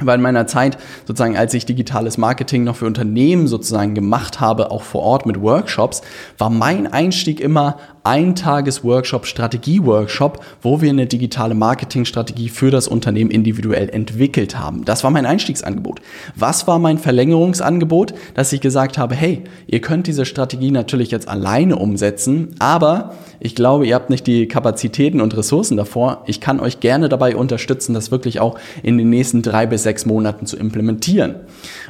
weil 0.00 0.16
in 0.16 0.22
meiner 0.22 0.46
Zeit 0.46 0.78
sozusagen, 1.06 1.36
als 1.36 1.52
ich 1.52 1.66
digitales 1.66 2.16
Marketing 2.16 2.64
noch 2.64 2.76
für 2.76 2.86
Unternehmen 2.86 3.46
sozusagen 3.46 3.94
gemacht 3.94 4.40
habe, 4.40 4.70
auch 4.70 4.82
vor 4.82 5.02
Ort 5.02 5.26
mit 5.26 5.40
Workshops, 5.40 6.00
war 6.38 6.48
mein 6.48 6.90
Einstieg 6.90 7.40
immer 7.40 7.76
ein 8.04 8.34
Tages-Workshop, 8.34 9.26
Strategie-Workshop, 9.26 10.44
wo 10.60 10.80
wir 10.80 10.90
eine 10.90 11.06
digitale 11.06 11.54
Marketingstrategie 11.54 12.48
für 12.48 12.70
das 12.70 12.88
Unternehmen 12.88 13.30
individuell 13.30 13.88
entwickelt 13.88 14.58
haben. 14.58 14.84
Das 14.84 15.04
war 15.04 15.10
mein 15.10 15.26
Einstiegsangebot. 15.26 16.00
Was 16.34 16.66
war 16.66 16.78
mein 16.78 16.98
Verlängerungsangebot? 16.98 18.14
Dass 18.34 18.52
ich 18.52 18.60
gesagt 18.60 18.98
habe, 18.98 19.14
hey, 19.14 19.44
ihr 19.66 19.80
könnt 19.80 20.06
diese 20.06 20.24
Strategie 20.24 20.70
natürlich 20.70 21.10
jetzt 21.10 21.28
alleine 21.28 21.76
umsetzen, 21.76 22.54
aber 22.58 23.14
ich 23.40 23.54
glaube, 23.54 23.86
ihr 23.86 23.94
habt 23.94 24.10
nicht 24.10 24.26
die 24.26 24.46
Kapazitäten 24.46 25.20
und 25.20 25.36
Ressourcen 25.36 25.76
davor. 25.76 26.22
Ich 26.26 26.40
kann 26.40 26.60
euch 26.60 26.80
gerne 26.80 27.08
dabei 27.08 27.36
unterstützen, 27.36 27.94
das 27.94 28.10
wirklich 28.10 28.40
auch 28.40 28.58
in 28.82 28.98
den 28.98 29.10
nächsten 29.10 29.42
drei 29.42 29.66
bis 29.66 29.82
sechs 29.82 30.06
Monaten 30.06 30.46
zu 30.46 30.56
implementieren. 30.56 31.36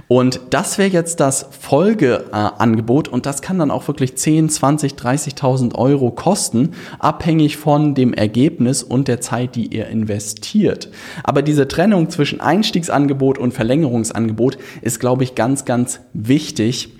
Und 0.08 0.40
das 0.50 0.78
wäre 0.78 0.90
jetzt 0.90 1.20
das 1.20 1.46
Folgeangebot 1.60 3.08
und 3.08 3.26
das 3.26 3.42
kann 3.42 3.58
dann 3.58 3.70
auch 3.70 3.86
wirklich 3.88 4.16
10, 4.16 4.48
20, 4.48 4.94
30.000 4.94 5.74
Euro 5.74 6.01
kosten, 6.10 6.70
abhängig 6.98 7.56
von 7.56 7.94
dem 7.94 8.12
Ergebnis 8.12 8.82
und 8.82 9.08
der 9.08 9.20
Zeit, 9.20 9.54
die 9.54 9.66
ihr 9.66 9.86
investiert. 9.86 10.90
Aber 11.24 11.42
diese 11.42 11.68
Trennung 11.68 12.10
zwischen 12.10 12.40
Einstiegsangebot 12.40 13.38
und 13.38 13.52
Verlängerungsangebot 13.52 14.58
ist, 14.80 15.00
glaube 15.00 15.24
ich, 15.24 15.34
ganz, 15.34 15.64
ganz 15.64 16.00
wichtig 16.12 16.90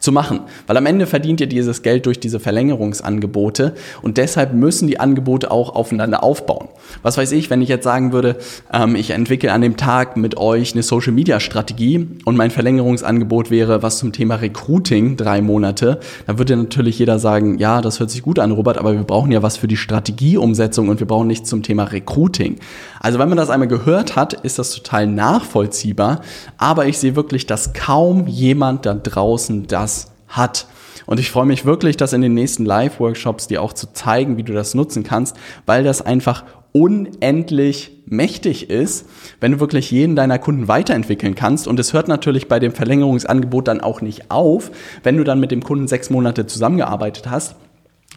zu 0.00 0.12
machen. 0.12 0.40
Weil 0.66 0.76
am 0.76 0.86
Ende 0.86 1.06
verdient 1.06 1.40
ihr 1.40 1.46
dieses 1.46 1.82
Geld 1.82 2.06
durch 2.06 2.18
diese 2.18 2.40
Verlängerungsangebote 2.40 3.74
und 4.02 4.16
deshalb 4.16 4.52
müssen 4.52 4.88
die 4.88 4.98
Angebote 4.98 5.50
auch 5.50 5.74
aufeinander 5.74 6.22
aufbauen. 6.22 6.68
Was 7.02 7.16
weiß 7.16 7.32
ich, 7.32 7.48
wenn 7.48 7.62
ich 7.62 7.68
jetzt 7.68 7.84
sagen 7.84 8.12
würde, 8.12 8.36
ähm, 8.72 8.96
ich 8.96 9.10
entwickle 9.10 9.52
an 9.52 9.60
dem 9.60 9.76
Tag 9.76 10.16
mit 10.16 10.36
euch 10.36 10.72
eine 10.72 10.82
Social 10.82 11.12
Media 11.12 11.38
Strategie 11.40 12.06
und 12.24 12.36
mein 12.36 12.50
Verlängerungsangebot 12.50 13.50
wäre 13.50 13.82
was 13.82 13.98
zum 13.98 14.12
Thema 14.12 14.36
Recruiting, 14.36 15.16
drei 15.16 15.40
Monate, 15.40 16.00
dann 16.26 16.38
würde 16.38 16.56
natürlich 16.56 16.98
jeder 16.98 17.18
sagen, 17.18 17.58
ja, 17.58 17.80
das 17.80 18.00
hört 18.00 18.10
sich 18.10 18.22
gut 18.22 18.38
an, 18.38 18.50
Robert, 18.50 18.78
aber 18.78 18.94
wir 18.94 19.04
brauchen 19.04 19.30
ja 19.30 19.42
was 19.42 19.56
für 19.56 19.68
die 19.68 19.76
Strategieumsetzung 19.76 20.88
und 20.88 20.98
wir 20.98 21.06
brauchen 21.06 21.28
nichts 21.28 21.48
zum 21.48 21.62
Thema 21.62 21.84
Recruiting. 21.84 22.56
Also 23.00 23.18
wenn 23.18 23.28
man 23.28 23.38
das 23.38 23.50
einmal 23.50 23.68
gehört 23.68 24.16
hat, 24.16 24.32
ist 24.32 24.58
das 24.58 24.72
total 24.72 25.06
nachvollziehbar, 25.06 26.20
aber 26.58 26.86
ich 26.86 26.98
sehe 26.98 27.16
wirklich, 27.16 27.46
dass 27.46 27.72
kaum 27.74 28.26
jemand 28.26 28.86
da 28.86 28.94
draußen 28.94 29.66
das 29.84 30.12
hat. 30.28 30.66
Und 31.06 31.20
ich 31.20 31.30
freue 31.30 31.46
mich 31.46 31.64
wirklich, 31.64 31.96
das 31.96 32.12
in 32.12 32.22
den 32.22 32.34
nächsten 32.34 32.64
Live-Workshops 32.64 33.46
dir 33.46 33.62
auch 33.62 33.74
zu 33.74 33.92
zeigen, 33.92 34.36
wie 34.36 34.42
du 34.42 34.54
das 34.54 34.74
nutzen 34.74 35.02
kannst, 35.02 35.36
weil 35.66 35.84
das 35.84 36.00
einfach 36.00 36.44
unendlich 36.72 37.92
mächtig 38.06 38.70
ist, 38.70 39.06
wenn 39.38 39.52
du 39.52 39.60
wirklich 39.60 39.90
jeden 39.90 40.16
deiner 40.16 40.38
Kunden 40.38 40.66
weiterentwickeln 40.66 41.34
kannst. 41.34 41.68
Und 41.68 41.78
es 41.78 41.92
hört 41.92 42.08
natürlich 42.08 42.48
bei 42.48 42.58
dem 42.58 42.72
Verlängerungsangebot 42.72 43.68
dann 43.68 43.80
auch 43.80 44.00
nicht 44.00 44.30
auf, 44.30 44.70
wenn 45.02 45.16
du 45.16 45.24
dann 45.24 45.40
mit 45.40 45.50
dem 45.50 45.62
Kunden 45.62 45.86
sechs 45.86 46.10
Monate 46.10 46.46
zusammengearbeitet 46.46 47.30
hast 47.30 47.54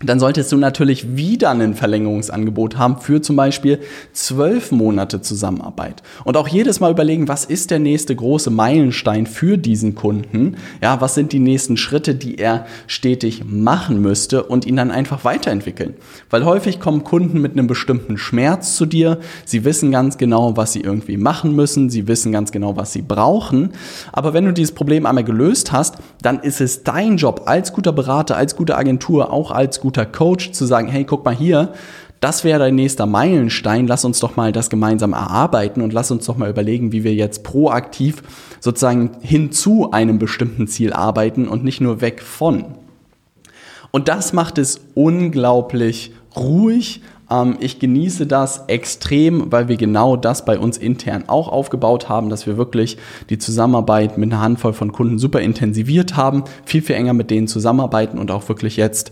dann 0.03 0.19
solltest 0.19 0.51
du 0.51 0.57
natürlich 0.57 1.15
wieder 1.15 1.49
ein 1.49 1.73
Verlängerungsangebot 1.73 2.77
haben 2.77 2.97
für 2.99 3.19
zum 3.19 3.35
Beispiel 3.35 3.79
zwölf 4.13 4.71
Monate 4.71 5.21
Zusammenarbeit. 5.21 6.03
Und 6.23 6.37
auch 6.37 6.47
jedes 6.47 6.79
Mal 6.79 6.91
überlegen, 6.91 7.27
was 7.27 7.45
ist 7.45 7.71
der 7.71 7.79
nächste 7.79 8.15
große 8.15 8.51
Meilenstein 8.51 9.25
für 9.25 9.57
diesen 9.57 9.95
Kunden? 9.95 10.57
Ja, 10.83 11.01
was 11.01 11.15
sind 11.15 11.31
die 11.31 11.39
nächsten 11.39 11.77
Schritte, 11.77 12.13
die 12.13 12.37
er 12.37 12.67
stetig 12.85 13.43
machen 13.43 13.99
müsste 13.99 14.43
und 14.43 14.67
ihn 14.67 14.75
dann 14.75 14.91
einfach 14.91 15.25
weiterentwickeln? 15.25 15.95
Weil 16.29 16.45
häufig 16.45 16.79
kommen 16.79 17.03
Kunden 17.03 17.41
mit 17.41 17.53
einem 17.53 17.65
bestimmten 17.65 18.19
Schmerz 18.19 18.75
zu 18.75 18.85
dir. 18.85 19.17
Sie 19.45 19.65
wissen 19.65 19.91
ganz 19.91 20.19
genau, 20.19 20.55
was 20.55 20.73
sie 20.73 20.81
irgendwie 20.81 21.17
machen 21.17 21.55
müssen. 21.55 21.89
Sie 21.89 22.07
wissen 22.07 22.31
ganz 22.31 22.51
genau, 22.51 22.77
was 22.77 22.93
sie 22.93 23.01
brauchen. 23.01 23.71
Aber 24.11 24.35
wenn 24.35 24.45
du 24.45 24.53
dieses 24.53 24.75
Problem 24.75 25.07
einmal 25.07 25.23
gelöst 25.23 25.71
hast, 25.71 25.95
dann 26.21 26.39
ist 26.39 26.61
es 26.61 26.83
dein 26.83 27.17
Job 27.17 27.43
als 27.45 27.73
guter 27.73 27.93
Berater, 27.93 28.37
als 28.37 28.55
gute 28.55 28.77
Agentur, 28.77 29.33
auch 29.33 29.49
als 29.49 29.79
guter 29.79 29.86
Coach 29.91 30.51
zu 30.51 30.65
sagen, 30.65 30.87
hey, 30.87 31.03
guck 31.03 31.25
mal 31.25 31.35
hier, 31.35 31.73
das 32.19 32.43
wäre 32.43 32.59
dein 32.59 32.75
nächster 32.75 33.05
Meilenstein, 33.05 33.87
lass 33.87 34.03
uns 34.03 34.19
doch 34.19 34.35
mal 34.35 34.51
das 34.51 34.69
gemeinsam 34.69 35.13
erarbeiten 35.13 35.81
und 35.81 35.93
lass 35.93 36.09
uns 36.09 36.25
doch 36.25 36.37
mal 36.37 36.49
überlegen, 36.49 36.91
wie 36.91 37.03
wir 37.03 37.13
jetzt 37.13 37.43
proaktiv 37.43 38.23
sozusagen 38.59 39.11
hin 39.21 39.51
zu 39.51 39.91
einem 39.91 40.17
bestimmten 40.17 40.67
Ziel 40.67 40.93
arbeiten 40.93 41.47
und 41.47 41.63
nicht 41.63 41.81
nur 41.81 42.01
weg 42.01 42.21
von. 42.21 42.65
Und 43.91 44.07
das 44.07 44.33
macht 44.33 44.57
es 44.57 44.81
unglaublich 44.95 46.11
ruhig. 46.35 47.01
Ähm, 47.29 47.57
ich 47.59 47.79
genieße 47.79 48.25
das 48.25 48.65
extrem, 48.67 49.51
weil 49.51 49.67
wir 49.67 49.77
genau 49.77 50.15
das 50.15 50.43
bei 50.43 50.57
uns 50.57 50.77
intern 50.77 51.25
auch 51.27 51.47
aufgebaut 51.47 52.09
haben, 52.09 52.29
dass 52.29 52.47
wir 52.47 52.57
wirklich 52.57 52.97
die 53.29 53.37
Zusammenarbeit 53.37 54.17
mit 54.17 54.31
einer 54.31 54.41
Handvoll 54.41 54.73
von 54.73 54.91
Kunden 54.91 55.19
super 55.19 55.39
intensiviert 55.39 56.15
haben, 56.15 56.43
viel, 56.65 56.81
viel 56.81 56.95
enger 56.95 57.13
mit 57.13 57.31
denen 57.31 57.47
zusammenarbeiten 57.47 58.17
und 58.17 58.31
auch 58.31 58.49
wirklich 58.49 58.75
jetzt 58.75 59.11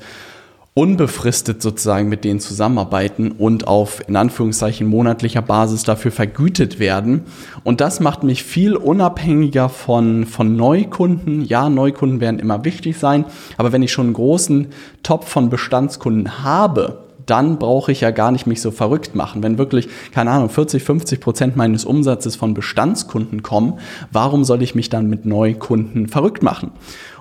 unbefristet 0.77 1.61
sozusagen 1.61 2.09
mit 2.09 2.25
denen 2.25 2.41
zusammenarbeiten 2.41 3.31
und 3.31 3.65
auf 3.65 4.03
in 4.09 4.17
Anführungszeichen 4.17 4.85
monatlicher 4.85 5.41
Basis 5.41 5.83
dafür 5.83 6.11
vergütet 6.11 6.79
werden. 6.79 7.21
Und 7.63 7.79
das 7.79 8.01
macht 8.01 8.23
mich 8.23 8.43
viel 8.43 8.75
unabhängiger 8.75 9.69
von, 9.69 10.25
von 10.25 10.57
Neukunden. 10.57 11.45
Ja, 11.45 11.69
Neukunden 11.69 12.19
werden 12.19 12.39
immer 12.39 12.65
wichtig 12.65 12.97
sein, 12.97 13.23
aber 13.57 13.71
wenn 13.71 13.83
ich 13.83 13.93
schon 13.93 14.07
einen 14.07 14.15
großen 14.15 14.67
Topf 15.01 15.29
von 15.29 15.49
Bestandskunden 15.49 16.43
habe, 16.43 17.05
dann 17.25 17.57
brauche 17.57 17.93
ich 17.93 18.01
ja 18.01 18.11
gar 18.11 18.31
nicht 18.31 18.45
mich 18.45 18.61
so 18.61 18.69
verrückt 18.69 19.15
machen. 19.15 19.43
Wenn 19.43 19.57
wirklich, 19.57 19.87
keine 20.11 20.31
Ahnung, 20.31 20.49
40, 20.49 20.83
50 20.83 21.21
Prozent 21.21 21.55
meines 21.55 21.85
Umsatzes 21.85 22.35
von 22.35 22.53
Bestandskunden 22.53 23.43
kommen, 23.43 23.79
warum 24.11 24.43
soll 24.43 24.61
ich 24.61 24.75
mich 24.75 24.89
dann 24.89 25.09
mit 25.09 25.25
Neukunden 25.25 26.09
verrückt 26.09 26.43
machen? 26.43 26.71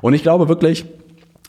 Und 0.02 0.12
ich 0.12 0.24
glaube 0.24 0.48
wirklich, 0.48 0.86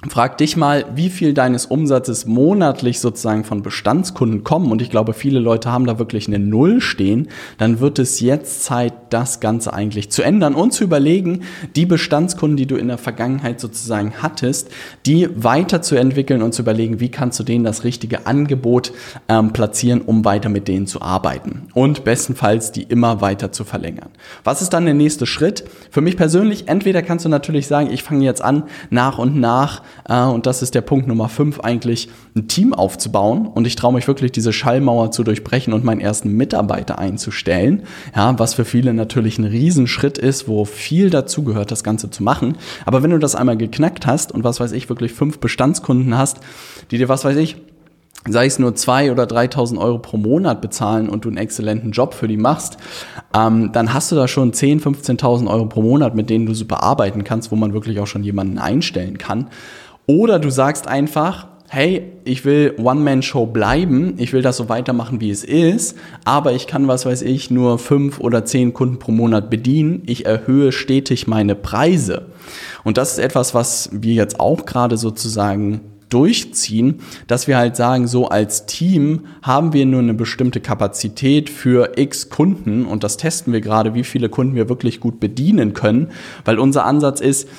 Frag 0.10 0.38
dich 0.38 0.56
mal, 0.56 0.86
wie 0.94 1.10
viel 1.10 1.34
deines 1.34 1.66
Umsatzes 1.66 2.26
monatlich 2.26 3.00
sozusagen 3.00 3.44
von 3.44 3.64
Bestandskunden 3.64 4.44
kommen 4.44 4.72
und 4.72 4.82
ich 4.82 4.92
glaube, 4.92 5.14
viele 5.14 5.40
Leute 5.40 5.72
haben 5.72 5.86
da 5.86 5.98
wirklich 5.98 6.28
eine 6.28 6.38
Null 6.38 6.80
stehen, 6.80 7.30
dann 7.58 7.80
wird 7.80 7.98
es 7.98 8.20
jetzt 8.20 8.64
Zeit, 8.64 8.94
das 9.10 9.40
Ganze 9.40 9.74
eigentlich 9.74 10.12
zu 10.12 10.22
ändern 10.22 10.54
und 10.54 10.74
zu 10.74 10.84
überlegen, 10.84 11.42
die 11.76 11.86
Bestandskunden, 11.86 12.58
die 12.58 12.68
du 12.68 12.76
in 12.76 12.88
der 12.88 12.98
Vergangenheit 12.98 13.60
sozusagen 13.60 14.14
hattest, 14.22 14.70
die 15.06 15.28
weiterzuentwickeln 15.36 16.42
und 16.42 16.54
zu 16.54 16.62
überlegen, 16.62 17.00
wie 17.00 17.10
kannst 17.10 17.40
du 17.40 17.44
denen 17.44 17.64
das 17.64 17.84
richtige 17.84 18.28
Angebot 18.28 18.92
ähm, 19.28 19.54
platzieren, 19.54 20.02
um 20.02 20.24
weiter 20.24 20.50
mit 20.50 20.68
denen 20.68 20.86
zu 20.86 21.02
arbeiten 21.02 21.68
und 21.74 22.04
bestenfalls 22.04 22.72
die 22.72 22.84
immer 22.84 23.22
weiter 23.22 23.52
zu 23.52 23.64
verlängern. 23.64 24.10
Was 24.44 24.62
ist 24.62 24.70
dann 24.70 24.86
der 24.86 24.94
nächste 24.94 25.26
Schritt? 25.26 25.66
Für 25.90 26.02
mich 26.02 26.16
persönlich, 26.16 26.68
entweder 26.68 27.02
kannst 27.02 27.26
du 27.26 27.30
natürlich 27.30 27.68
sagen, 27.68 27.90
ich 27.92 28.04
fange 28.04 28.24
jetzt 28.24 28.44
an, 28.44 28.64
nach 28.90 29.18
und 29.18 29.36
nach 29.36 29.82
und 30.08 30.46
das 30.46 30.62
ist 30.62 30.76
der 30.76 30.82
Punkt 30.82 31.08
Nummer 31.08 31.30
fünf 31.30 31.60
eigentlich, 31.60 32.10
ein 32.36 32.48
Team 32.48 32.74
aufzubauen. 32.74 33.48
Und 33.48 33.66
ich 33.66 33.76
traue 33.76 33.94
mich 33.94 34.08
wirklich, 34.08 34.32
diese 34.32 34.54
Schallmauer 34.54 35.12
zu 35.12 35.24
durchbrechen 35.24 35.74
und 35.74 35.84
meinen 35.84 36.02
ersten 36.02 36.32
Mitarbeiter 36.32 37.00
einzustellen. 37.00 37.84
Ja, 38.16 38.38
was 38.38 38.54
für 38.54 38.66
viele 38.66 38.94
natürlich 38.94 39.40
ein 39.40 39.46
Riesenschritt 39.46 40.18
ist, 40.18 40.48
wo 40.48 40.66
viel 40.66 41.10
dazugehört, 41.10 41.72
das 41.72 41.84
Ganze 41.84 42.10
zu 42.10 42.24
machen. 42.24 42.58
Aber 42.86 43.04
wenn 43.04 43.12
du 43.12 43.20
das 43.20 43.36
einmal 43.36 43.58
geknackt 43.58 44.06
hast 44.06 44.32
und 44.32 44.44
was 44.44 44.60
weiß 44.60 44.74
ich, 44.74 44.90
wirklich 44.90 45.14
fünf 45.14 45.40
Bestandskunden 45.40 46.18
hast, 46.18 46.40
die 46.92 46.98
dir, 46.98 47.10
was 47.10 47.26
weiß 47.26 47.38
ich, 47.38 47.58
sei 48.28 48.48
es 48.48 48.60
nur 48.60 48.76
zwei 48.76 49.12
oder 49.12 49.26
3.000 49.26 49.78
Euro 49.80 50.00
pro 50.00 50.18
Monat 50.18 50.62
bezahlen 50.62 51.10
und 51.10 51.26
du 51.26 51.30
einen 51.30 51.38
exzellenten 51.38 51.92
Job 51.92 52.14
für 52.14 52.28
die 52.28 52.38
machst, 52.38 52.78
ähm, 53.36 53.72
dann 53.72 53.94
hast 53.94 54.12
du 54.12 54.16
da 54.16 54.28
schon 54.28 54.52
10.000, 54.52 55.20
15.000 55.20 55.48
Euro 55.48 55.68
pro 55.68 55.82
Monat, 55.82 56.16
mit 56.16 56.30
denen 56.30 56.46
du 56.46 56.54
super 56.54 56.82
arbeiten 56.82 57.24
kannst, 57.24 57.52
wo 57.52 57.56
man 57.56 57.74
wirklich 57.74 58.00
auch 58.00 58.08
schon 58.08 58.24
jemanden 58.24 58.58
einstellen 58.58 59.18
kann. 59.18 59.48
Oder 60.08 60.40
du 60.40 60.50
sagst 60.50 60.88
einfach, 60.88 61.48
hey, 61.68 62.12
ich 62.26 62.46
will 62.46 62.76
One-Man-Show 62.78 63.48
bleiben, 63.48 64.14
ich 64.18 64.34
will 64.34 64.42
das 64.42 64.58
so 64.58 64.70
weitermachen, 64.70 65.20
wie 65.20 65.32
es 65.32 65.44
ist, 65.44 65.98
aber 66.24 66.54
ich 66.54 66.68
kann, 66.68 66.88
was 66.88 67.06
weiß 67.06 67.24
ich, 67.24 67.50
nur 67.50 67.80
fünf 67.80 68.20
oder 68.20 68.46
zehn 68.46 68.74
Kunden 68.74 69.00
pro 69.00 69.12
Monat 69.12 69.50
bedienen. 69.50 70.04
Ich 70.06 70.26
erhöhe 70.26 70.72
stetig 70.72 71.28
meine 71.28 71.56
Preise. 71.56 72.28
Und 72.84 72.98
das 72.98 73.14
ist 73.14 73.20
etwas, 73.20 73.54
was 73.54 73.90
wir 73.92 74.14
jetzt 74.14 74.40
auch 74.40 74.66
gerade 74.66 74.98
sozusagen 74.98 75.82
durchziehen, 76.10 77.00
dass 77.28 77.48
wir 77.48 77.58
halt 77.58 77.76
sagen, 77.76 78.08
so 78.08 78.30
als 78.30 78.66
Team 78.68 79.22
haben 79.42 79.74
wir 79.74 79.86
nur 79.86 80.02
eine 80.02 80.14
bestimmte 80.14 80.62
Kapazität 80.62 81.50
für 81.50 81.94
x 81.98 82.30
Kunden 82.30 82.86
und 82.86 83.04
das 83.04 83.18
testen 83.18 83.54
wir 83.54 83.62
gerade, 83.62 83.96
wie 83.96 84.04
viele 84.04 84.30
Kunden 84.30 84.56
wir 84.56 84.70
wirklich 84.70 85.00
gut 85.00 85.20
bedienen 85.20 85.74
können, 85.74 86.12
weil 86.46 86.60
unser 86.60 86.86
Ansatz 86.86 87.22
ist, 87.22 87.50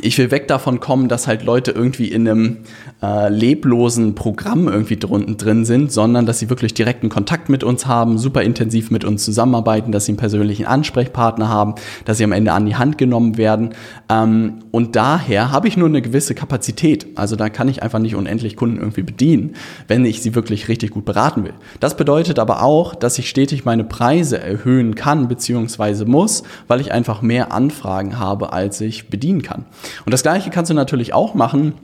ich 0.00 0.16
will 0.16 0.30
weg 0.30 0.48
davon 0.48 0.80
kommen, 0.80 1.08
dass 1.08 1.26
halt 1.26 1.44
Leute 1.44 1.70
irgendwie 1.70 2.08
in 2.08 2.26
einem 2.26 2.56
äh, 3.02 3.28
leblosen 3.28 4.14
Programm 4.14 4.66
irgendwie 4.66 4.96
drunten 4.96 5.36
drin 5.36 5.66
sind, 5.66 5.92
sondern 5.92 6.24
dass 6.24 6.38
sie 6.38 6.48
wirklich 6.48 6.72
direkten 6.72 7.10
Kontakt 7.10 7.50
mit 7.50 7.62
uns 7.62 7.84
haben, 7.84 8.16
super 8.16 8.42
intensiv 8.42 8.90
mit 8.90 9.04
uns 9.04 9.22
zusammenarbeiten, 9.22 9.92
dass 9.92 10.06
sie 10.06 10.12
einen 10.12 10.18
persönlichen 10.18 10.64
Ansprechpartner 10.64 11.48
haben, 11.48 11.74
dass 12.06 12.16
sie 12.16 12.24
am 12.24 12.32
Ende 12.32 12.52
an 12.52 12.64
die 12.64 12.76
Hand 12.76 12.96
genommen 12.96 13.36
werden. 13.36 13.74
Ähm, 14.08 14.60
und 14.70 14.96
daher 14.96 15.52
habe 15.52 15.68
ich 15.68 15.76
nur 15.76 15.88
eine 15.88 16.00
gewisse 16.00 16.34
Kapazität. 16.34 17.06
Also 17.16 17.36
da 17.36 17.50
kann 17.50 17.68
ich 17.68 17.82
einfach 17.82 17.98
nicht 17.98 18.14
unendlich 18.14 18.56
Kunden 18.56 18.78
irgendwie 18.78 19.02
bedienen, 19.02 19.56
wenn 19.88 20.06
ich 20.06 20.22
sie 20.22 20.34
wirklich 20.34 20.68
richtig 20.68 20.92
gut 20.92 21.04
beraten 21.04 21.44
will. 21.44 21.54
Das 21.80 21.98
bedeutet 21.98 22.38
aber 22.38 22.62
auch, 22.62 22.94
dass 22.94 23.18
ich 23.18 23.28
stetig 23.28 23.66
meine 23.66 23.84
Preise 23.84 24.38
erhöhen 24.38 24.94
kann 24.94 25.28
bzw. 25.28 26.06
muss, 26.06 26.44
weil 26.66 26.80
ich 26.80 26.92
einfach 26.92 27.20
mehr 27.20 27.52
Anfragen 27.52 28.18
habe, 28.18 28.54
als 28.54 28.80
ich 28.80 29.10
bedienen 29.10 29.42
kann. 29.42 29.66
Und 30.04 30.12
das 30.12 30.22
Gleiche 30.22 30.50
kannst 30.50 30.70
du 30.70 30.74
natürlich 30.74 31.14
auch 31.14 31.34
machen, 31.34 31.74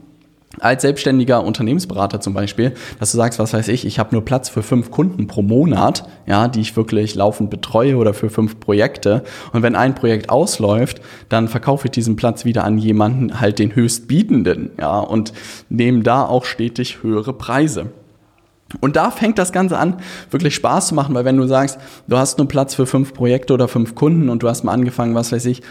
als 0.60 0.82
selbstständiger 0.82 1.44
Unternehmensberater 1.44 2.20
zum 2.20 2.34
Beispiel, 2.34 2.72
dass 2.98 3.12
du 3.12 3.16
sagst, 3.16 3.38
was 3.38 3.52
weiß 3.52 3.68
ich, 3.68 3.84
ich 3.84 3.98
habe 3.98 4.10
nur 4.12 4.24
Platz 4.24 4.48
für 4.48 4.62
fünf 4.62 4.90
Kunden 4.90 5.26
pro 5.26 5.42
Monat, 5.42 6.08
ja, 6.26 6.48
die 6.48 6.60
ich 6.60 6.76
wirklich 6.76 7.14
laufend 7.14 7.50
betreue 7.50 7.96
oder 7.96 8.14
für 8.14 8.30
fünf 8.30 8.58
Projekte. 8.58 9.22
Und 9.52 9.62
wenn 9.62 9.76
ein 9.76 9.94
Projekt 9.94 10.30
ausläuft, 10.30 11.00
dann 11.28 11.48
verkaufe 11.48 11.86
ich 11.86 11.92
diesen 11.92 12.16
Platz 12.16 12.44
wieder 12.44 12.64
an 12.64 12.78
jemanden, 12.78 13.40
halt 13.40 13.58
den 13.58 13.74
höchstbietenden, 13.74 14.70
ja, 14.80 14.98
und 14.98 15.32
nehme 15.68 16.02
da 16.02 16.24
auch 16.24 16.44
stetig 16.44 17.02
höhere 17.02 17.34
Preise. 17.34 17.92
Und 18.80 18.96
da 18.96 19.10
fängt 19.10 19.38
das 19.38 19.52
Ganze 19.52 19.78
an, 19.78 19.96
wirklich 20.30 20.54
Spaß 20.54 20.88
zu 20.88 20.94
machen, 20.94 21.14
weil 21.14 21.24
wenn 21.24 21.38
du 21.38 21.46
sagst, 21.46 21.78
du 22.06 22.18
hast 22.18 22.36
nur 22.36 22.48
Platz 22.48 22.74
für 22.74 22.86
fünf 22.86 23.14
Projekte 23.14 23.54
oder 23.54 23.66
fünf 23.66 23.94
Kunden 23.94 24.28
und 24.28 24.42
du 24.42 24.48
hast 24.48 24.62
mal 24.62 24.72
angefangen, 24.72 25.14
was 25.14 25.32
weiß 25.32 25.46
ich, 25.46 25.62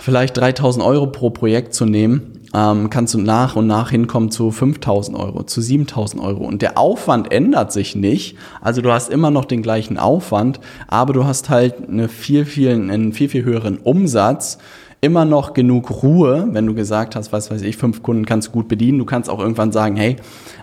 vielleicht 0.00 0.36
3000 0.36 0.84
Euro 0.84 1.06
pro 1.06 1.30
Projekt 1.30 1.74
zu 1.74 1.84
nehmen, 1.84 2.40
ähm, 2.54 2.90
kannst 2.90 3.14
du 3.14 3.18
nach 3.18 3.56
und 3.56 3.66
nach 3.66 3.90
hinkommen 3.90 4.30
zu 4.30 4.50
5000 4.50 5.18
Euro, 5.18 5.42
zu 5.42 5.60
7000 5.60 6.22
Euro. 6.22 6.44
Und 6.44 6.62
der 6.62 6.78
Aufwand 6.78 7.32
ändert 7.32 7.72
sich 7.72 7.96
nicht. 7.96 8.36
Also 8.60 8.82
du 8.82 8.90
hast 8.90 9.10
immer 9.10 9.30
noch 9.30 9.44
den 9.44 9.62
gleichen 9.62 9.98
Aufwand, 9.98 10.60
aber 10.88 11.12
du 11.12 11.24
hast 11.24 11.50
halt 11.50 11.88
eine 11.88 12.08
viel, 12.08 12.44
viel, 12.44 12.70
einen 12.70 13.12
viel, 13.12 13.28
viel 13.28 13.44
höheren 13.44 13.78
Umsatz 13.78 14.58
immer 15.00 15.24
noch 15.24 15.52
genug 15.52 16.02
Ruhe, 16.02 16.48
wenn 16.50 16.66
du 16.66 16.74
gesagt 16.74 17.16
hast, 17.16 17.32
was 17.32 17.50
weiß 17.50 17.62
ich, 17.62 17.76
fünf 17.76 18.02
Kunden 18.02 18.24
kannst 18.24 18.48
du 18.48 18.52
gut 18.52 18.66
bedienen. 18.66 18.98
Du 18.98 19.04
kannst 19.04 19.28
auch 19.28 19.38
irgendwann 19.38 19.70
sagen, 19.70 19.96
hey, 19.96 20.16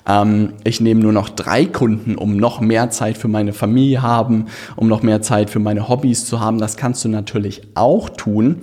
ähm, 0.07 0.53
ich 0.63 0.81
nehme 0.81 1.01
nur 1.01 1.13
noch 1.13 1.29
drei 1.29 1.65
Kunden, 1.65 2.15
um 2.15 2.37
noch 2.37 2.59
mehr 2.59 2.89
Zeit 2.89 3.17
für 3.17 3.27
meine 3.27 3.53
Familie 3.53 4.01
haben, 4.01 4.47
um 4.75 4.87
noch 4.87 5.03
mehr 5.03 5.21
Zeit 5.21 5.49
für 5.49 5.59
meine 5.59 5.87
Hobbys 5.87 6.25
zu 6.25 6.39
haben. 6.39 6.57
Das 6.57 6.77
kannst 6.77 7.05
du 7.05 7.09
natürlich 7.09 7.61
auch 7.75 8.09
tun. 8.09 8.57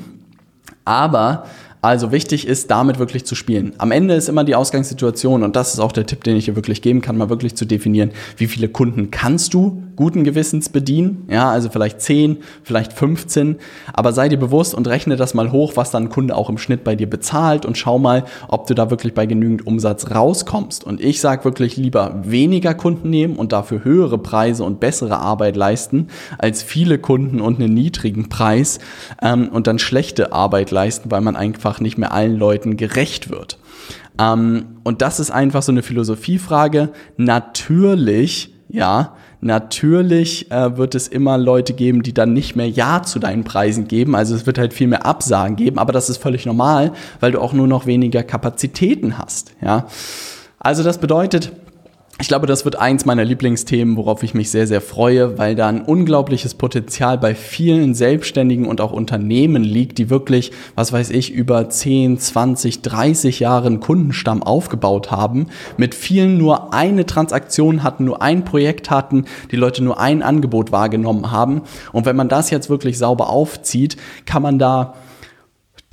Aber 0.90 1.44
also 1.82 2.10
wichtig 2.10 2.48
ist, 2.48 2.68
damit 2.72 2.98
wirklich 2.98 3.24
zu 3.24 3.36
spielen. 3.36 3.74
Am 3.78 3.92
Ende 3.92 4.14
ist 4.14 4.28
immer 4.28 4.42
die 4.42 4.56
Ausgangssituation 4.56 5.44
und 5.44 5.54
das 5.54 5.72
ist 5.72 5.78
auch 5.78 5.92
der 5.92 6.04
Tipp, 6.04 6.24
den 6.24 6.36
ich 6.36 6.46
hier 6.46 6.56
wirklich 6.56 6.82
geben 6.82 7.00
kann, 7.00 7.16
mal 7.16 7.30
wirklich 7.30 7.54
zu 7.54 7.64
definieren, 7.64 8.10
wie 8.36 8.48
viele 8.48 8.68
Kunden 8.68 9.12
kannst 9.12 9.54
du 9.54 9.84
guten 10.00 10.24
Gewissens 10.24 10.70
bedienen. 10.70 11.26
Ja, 11.28 11.50
also 11.50 11.68
vielleicht 11.68 12.00
10, 12.00 12.38
vielleicht 12.62 12.94
15. 12.94 13.56
Aber 13.92 14.14
sei 14.14 14.30
dir 14.30 14.38
bewusst 14.38 14.74
und 14.74 14.88
rechne 14.88 15.16
das 15.16 15.34
mal 15.34 15.52
hoch, 15.52 15.72
was 15.74 15.90
dann 15.90 16.04
ein 16.04 16.08
Kunde 16.08 16.34
auch 16.34 16.48
im 16.48 16.56
Schnitt 16.56 16.84
bei 16.84 16.96
dir 16.96 17.08
bezahlt 17.08 17.66
und 17.66 17.76
schau 17.76 17.98
mal, 17.98 18.24
ob 18.48 18.66
du 18.66 18.72
da 18.72 18.88
wirklich 18.88 19.12
bei 19.12 19.26
genügend 19.26 19.66
Umsatz 19.66 20.10
rauskommst. 20.10 20.84
Und 20.84 21.02
ich 21.02 21.20
sage 21.20 21.44
wirklich 21.44 21.76
lieber 21.76 22.18
weniger 22.24 22.72
Kunden 22.72 23.10
nehmen 23.10 23.36
und 23.36 23.52
dafür 23.52 23.84
höhere 23.84 24.16
Preise 24.16 24.64
und 24.64 24.80
bessere 24.80 25.18
Arbeit 25.18 25.54
leisten, 25.54 26.08
als 26.38 26.62
viele 26.62 26.96
Kunden 26.98 27.42
und 27.42 27.60
einen 27.60 27.74
niedrigen 27.74 28.30
Preis 28.30 28.78
ähm, 29.20 29.50
und 29.50 29.66
dann 29.66 29.78
schlechte 29.78 30.32
Arbeit 30.32 30.70
leisten, 30.70 31.10
weil 31.10 31.20
man 31.20 31.36
einfach 31.36 31.78
nicht 31.78 31.98
mehr 31.98 32.14
allen 32.14 32.38
Leuten 32.38 32.78
gerecht 32.78 33.28
wird. 33.28 33.58
Ähm, 34.18 34.78
und 34.82 35.02
das 35.02 35.20
ist 35.20 35.30
einfach 35.30 35.60
so 35.60 35.72
eine 35.72 35.82
Philosophiefrage. 35.82 36.88
Natürlich, 37.18 38.54
ja, 38.70 39.14
natürlich 39.40 40.50
äh, 40.50 40.76
wird 40.76 40.94
es 40.94 41.08
immer 41.08 41.38
Leute 41.38 41.72
geben, 41.72 42.02
die 42.02 42.12
dann 42.12 42.32
nicht 42.32 42.56
mehr 42.56 42.68
Ja 42.68 43.02
zu 43.02 43.18
deinen 43.18 43.44
Preisen 43.44 43.88
geben. 43.88 44.14
Also 44.14 44.34
es 44.34 44.46
wird 44.46 44.58
halt 44.58 44.72
viel 44.72 44.86
mehr 44.86 45.06
Absagen 45.06 45.56
geben, 45.56 45.78
aber 45.78 45.92
das 45.92 46.10
ist 46.10 46.18
völlig 46.18 46.46
normal, 46.46 46.92
weil 47.20 47.32
du 47.32 47.40
auch 47.40 47.52
nur 47.52 47.66
noch 47.66 47.86
weniger 47.86 48.22
Kapazitäten 48.22 49.18
hast. 49.18 49.52
Ja. 49.62 49.86
Also 50.58 50.82
das 50.82 50.98
bedeutet, 50.98 51.52
ich 52.20 52.28
glaube, 52.28 52.46
das 52.46 52.66
wird 52.66 52.76
eins 52.76 53.06
meiner 53.06 53.24
Lieblingsthemen, 53.24 53.96
worauf 53.96 54.22
ich 54.22 54.34
mich 54.34 54.50
sehr, 54.50 54.66
sehr 54.66 54.82
freue, 54.82 55.38
weil 55.38 55.54
da 55.54 55.68
ein 55.68 55.80
unglaubliches 55.80 56.52
Potenzial 56.52 57.16
bei 57.16 57.34
vielen 57.34 57.94
Selbstständigen 57.94 58.66
und 58.66 58.82
auch 58.82 58.92
Unternehmen 58.92 59.64
liegt, 59.64 59.96
die 59.96 60.10
wirklich, 60.10 60.52
was 60.74 60.92
weiß 60.92 61.10
ich, 61.10 61.32
über 61.32 61.70
10, 61.70 62.18
20, 62.18 62.82
30 62.82 63.40
Jahre 63.40 63.68
einen 63.68 63.80
Kundenstamm 63.80 64.42
aufgebaut 64.42 65.10
haben, 65.10 65.46
mit 65.78 65.94
vielen 65.94 66.36
nur 66.36 66.74
eine 66.74 67.06
Transaktion 67.06 67.82
hatten, 67.82 68.04
nur 68.04 68.20
ein 68.20 68.44
Projekt 68.44 68.90
hatten, 68.90 69.24
die 69.50 69.56
Leute 69.56 69.82
nur 69.82 69.98
ein 69.98 70.22
Angebot 70.22 70.72
wahrgenommen 70.72 71.30
haben. 71.30 71.62
Und 71.92 72.04
wenn 72.04 72.16
man 72.16 72.28
das 72.28 72.50
jetzt 72.50 72.68
wirklich 72.68 72.98
sauber 72.98 73.30
aufzieht, 73.30 73.96
kann 74.26 74.42
man 74.42 74.58
da 74.58 74.94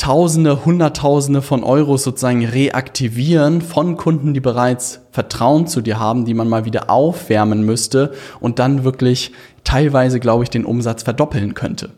Tausende, 0.07 0.63
Hunderttausende 0.63 1.41
von 1.41 1.65
Euros 1.65 2.05
sozusagen 2.05 2.45
reaktivieren 2.45 3.59
von 3.59 3.97
Kunden, 3.97 4.33
die 4.33 4.39
bereits 4.39 5.01
Vertrauen 5.11 5.67
zu 5.67 5.81
dir 5.81 5.99
haben, 5.99 6.23
die 6.23 6.33
man 6.33 6.47
mal 6.47 6.63
wieder 6.63 6.89
aufwärmen 6.89 7.63
müsste 7.63 8.13
und 8.39 8.57
dann 8.57 8.85
wirklich 8.85 9.33
teilweise, 9.65 10.21
glaube 10.21 10.45
ich, 10.45 10.49
den 10.49 10.63
Umsatz 10.63 11.03
verdoppeln 11.03 11.55
könnte. 11.55 11.89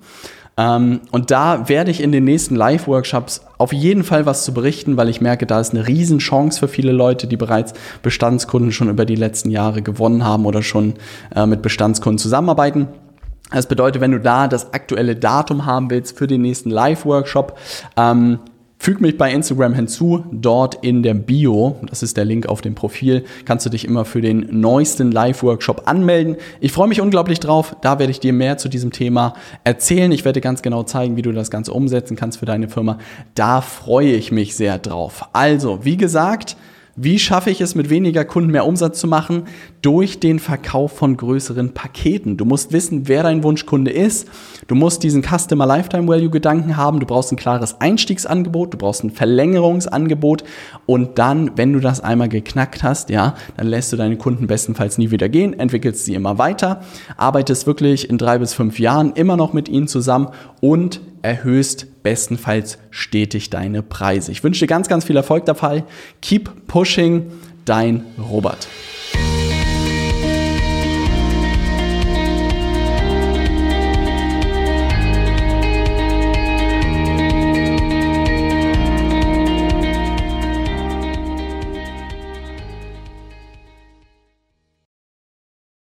Ähm, 0.58 1.02
und 1.12 1.30
da 1.30 1.70
werde 1.70 1.92
ich 1.92 2.02
in 2.02 2.12
den 2.12 2.24
nächsten 2.24 2.56
Live-Workshops 2.56 3.42
auf 3.60 3.74
jeden 3.74 4.04
Fall 4.04 4.26
was 4.26 4.44
zu 4.44 4.56
berichten, 4.56 4.98
weil 4.98 5.10
ich 5.10 5.22
merke, 5.22 5.46
da 5.46 5.60
ist 5.60 5.76
eine 5.76 5.88
Riesenchance 5.88 6.60
für 6.60 6.68
viele 6.68 6.92
Leute, 6.92 7.28
die 7.28 7.38
bereits 7.38 7.74
Bestandskunden 8.02 8.72
schon 8.72 8.90
über 8.90 9.06
die 9.06 9.18
letzten 9.18 9.52
Jahre 9.52 9.84
gewonnen 9.84 10.26
haben 10.26 10.48
oder 10.48 10.64
schon 10.64 10.96
äh, 11.36 11.46
mit 11.46 11.62
Bestandskunden 11.62 12.18
zusammenarbeiten. 12.18 12.88
Das 13.52 13.68
bedeutet, 13.68 14.02
wenn 14.02 14.12
du 14.12 14.20
da 14.20 14.48
das 14.48 14.74
aktuelle 14.74 15.16
Datum 15.16 15.66
haben 15.66 15.90
willst 15.90 16.18
für 16.18 16.28
den 16.28 16.42
nächsten 16.42 16.70
Live-Workshop, 16.70 17.58
ähm, 17.98 18.40
Füg 18.82 19.02
mich 19.02 19.18
bei 19.18 19.34
Instagram 19.34 19.74
hinzu, 19.74 20.24
dort 20.32 20.76
in 20.86 21.04
der 21.04 21.14
Bio, 21.14 21.76
das 21.90 22.02
ist 22.02 22.16
der 22.16 22.24
Link 22.24 22.48
auf 22.48 22.62
dem 22.62 22.76
Profil, 22.76 23.26
kannst 23.44 23.66
du 23.66 23.70
dich 23.70 23.84
immer 23.84 24.06
für 24.06 24.22
den 24.22 24.48
neuesten 24.52 25.12
Live-Workshop 25.12 25.82
anmelden. 25.86 26.38
Ich 26.62 26.72
freue 26.72 26.88
mich 26.88 27.02
unglaublich 27.02 27.42
drauf, 27.42 27.76
da 27.82 28.00
werde 28.00 28.12
ich 28.12 28.22
dir 28.22 28.32
mehr 28.32 28.58
zu 28.58 28.70
diesem 28.70 28.94
Thema 28.94 29.34
erzählen. 29.66 30.14
Ich 30.14 30.24
werde 30.24 30.40
ganz 30.40 30.62
genau 30.62 30.84
zeigen, 30.84 31.18
wie 31.18 31.22
du 31.22 31.34
das 31.34 31.52
Ganze 31.52 31.74
umsetzen 31.74 32.16
kannst 32.16 32.40
für 32.40 32.46
deine 32.46 32.70
Firma. 32.70 33.00
Da 33.36 33.60
freue 33.60 34.14
ich 34.14 34.32
mich 34.32 34.56
sehr 34.56 34.78
drauf. 34.78 35.28
Also, 35.34 35.84
wie 35.84 35.98
gesagt, 35.98 36.56
wie 36.96 37.20
schaffe 37.20 37.50
ich 37.50 37.62
es, 37.62 37.76
mit 37.76 37.90
weniger 37.90 38.26
Kunden 38.26 38.52
mehr 38.52 38.66
Umsatz 38.66 39.00
zu 39.00 39.08
machen? 39.08 39.44
Durch 39.82 40.20
den 40.20 40.40
Verkauf 40.40 40.92
von 40.98 41.16
größeren 41.16 41.74
Paketen. 41.74 42.36
Du 42.36 42.44
musst 42.44 42.74
wissen, 42.74 43.08
wer 43.08 43.24
dein 43.24 43.44
Wunschkunde 43.44 43.92
ist. 43.92 44.28
Du 44.68 44.76
musst 44.76 45.04
diesen 45.04 45.24
Customer 45.24 45.66
Lifetime 45.66 46.06
Value 46.06 46.30
Gedanken 46.30 46.76
haben. 46.76 47.00
Du 47.00 47.06
brauchst 47.06 47.32
ein 47.32 47.38
klares 47.38 47.80
Einstiegsangebot. 47.80 48.74
Du 48.74 48.78
brauchst 48.78 49.06
ein 49.06 49.12
Verlängerungsangebot. 49.12 50.44
Und 50.86 51.18
dann, 51.18 51.52
wenn 51.56 51.72
du 51.72 51.80
das 51.80 52.02
einmal 52.02 52.28
geknackt 52.28 52.84
hast, 52.84 53.10
ja, 53.10 53.36
dann 53.56 53.68
lässt 53.68 53.94
du 53.94 53.98
deine 53.98 54.18
Kunden 54.18 54.48
bestenfalls 54.48 54.98
nie 54.98 55.12
wieder 55.12 55.30
gehen, 55.30 55.58
entwickelst 55.58 56.04
sie 56.04 56.14
immer 56.14 56.38
weiter, 56.38 56.82
arbeitest 57.16 57.66
wirklich 57.66 58.10
in 58.10 58.18
drei 58.18 58.38
bis 58.38 58.54
fünf 58.54 58.80
Jahren 58.80 59.14
immer 59.14 59.38
noch 59.38 59.54
mit 59.54 59.70
ihnen 59.70 59.88
zusammen 59.88 60.28
und 60.60 61.00
erhöhst 61.22 62.04
bestenfalls 62.04 62.80
stetig 62.92 63.50
deine 63.50 63.82
Preise. 63.82 64.32
Ich 64.32 64.44
wünsche 64.44 64.62
dir 64.62 64.68
ganz, 64.68 64.88
ganz 64.90 65.06
viel 65.06 65.16
Erfolg 65.16 65.46
dabei. 65.46 65.86
Keep 66.22 66.68
pushing, 66.68 67.28
dein 67.66 68.04
Robert. 68.30 68.68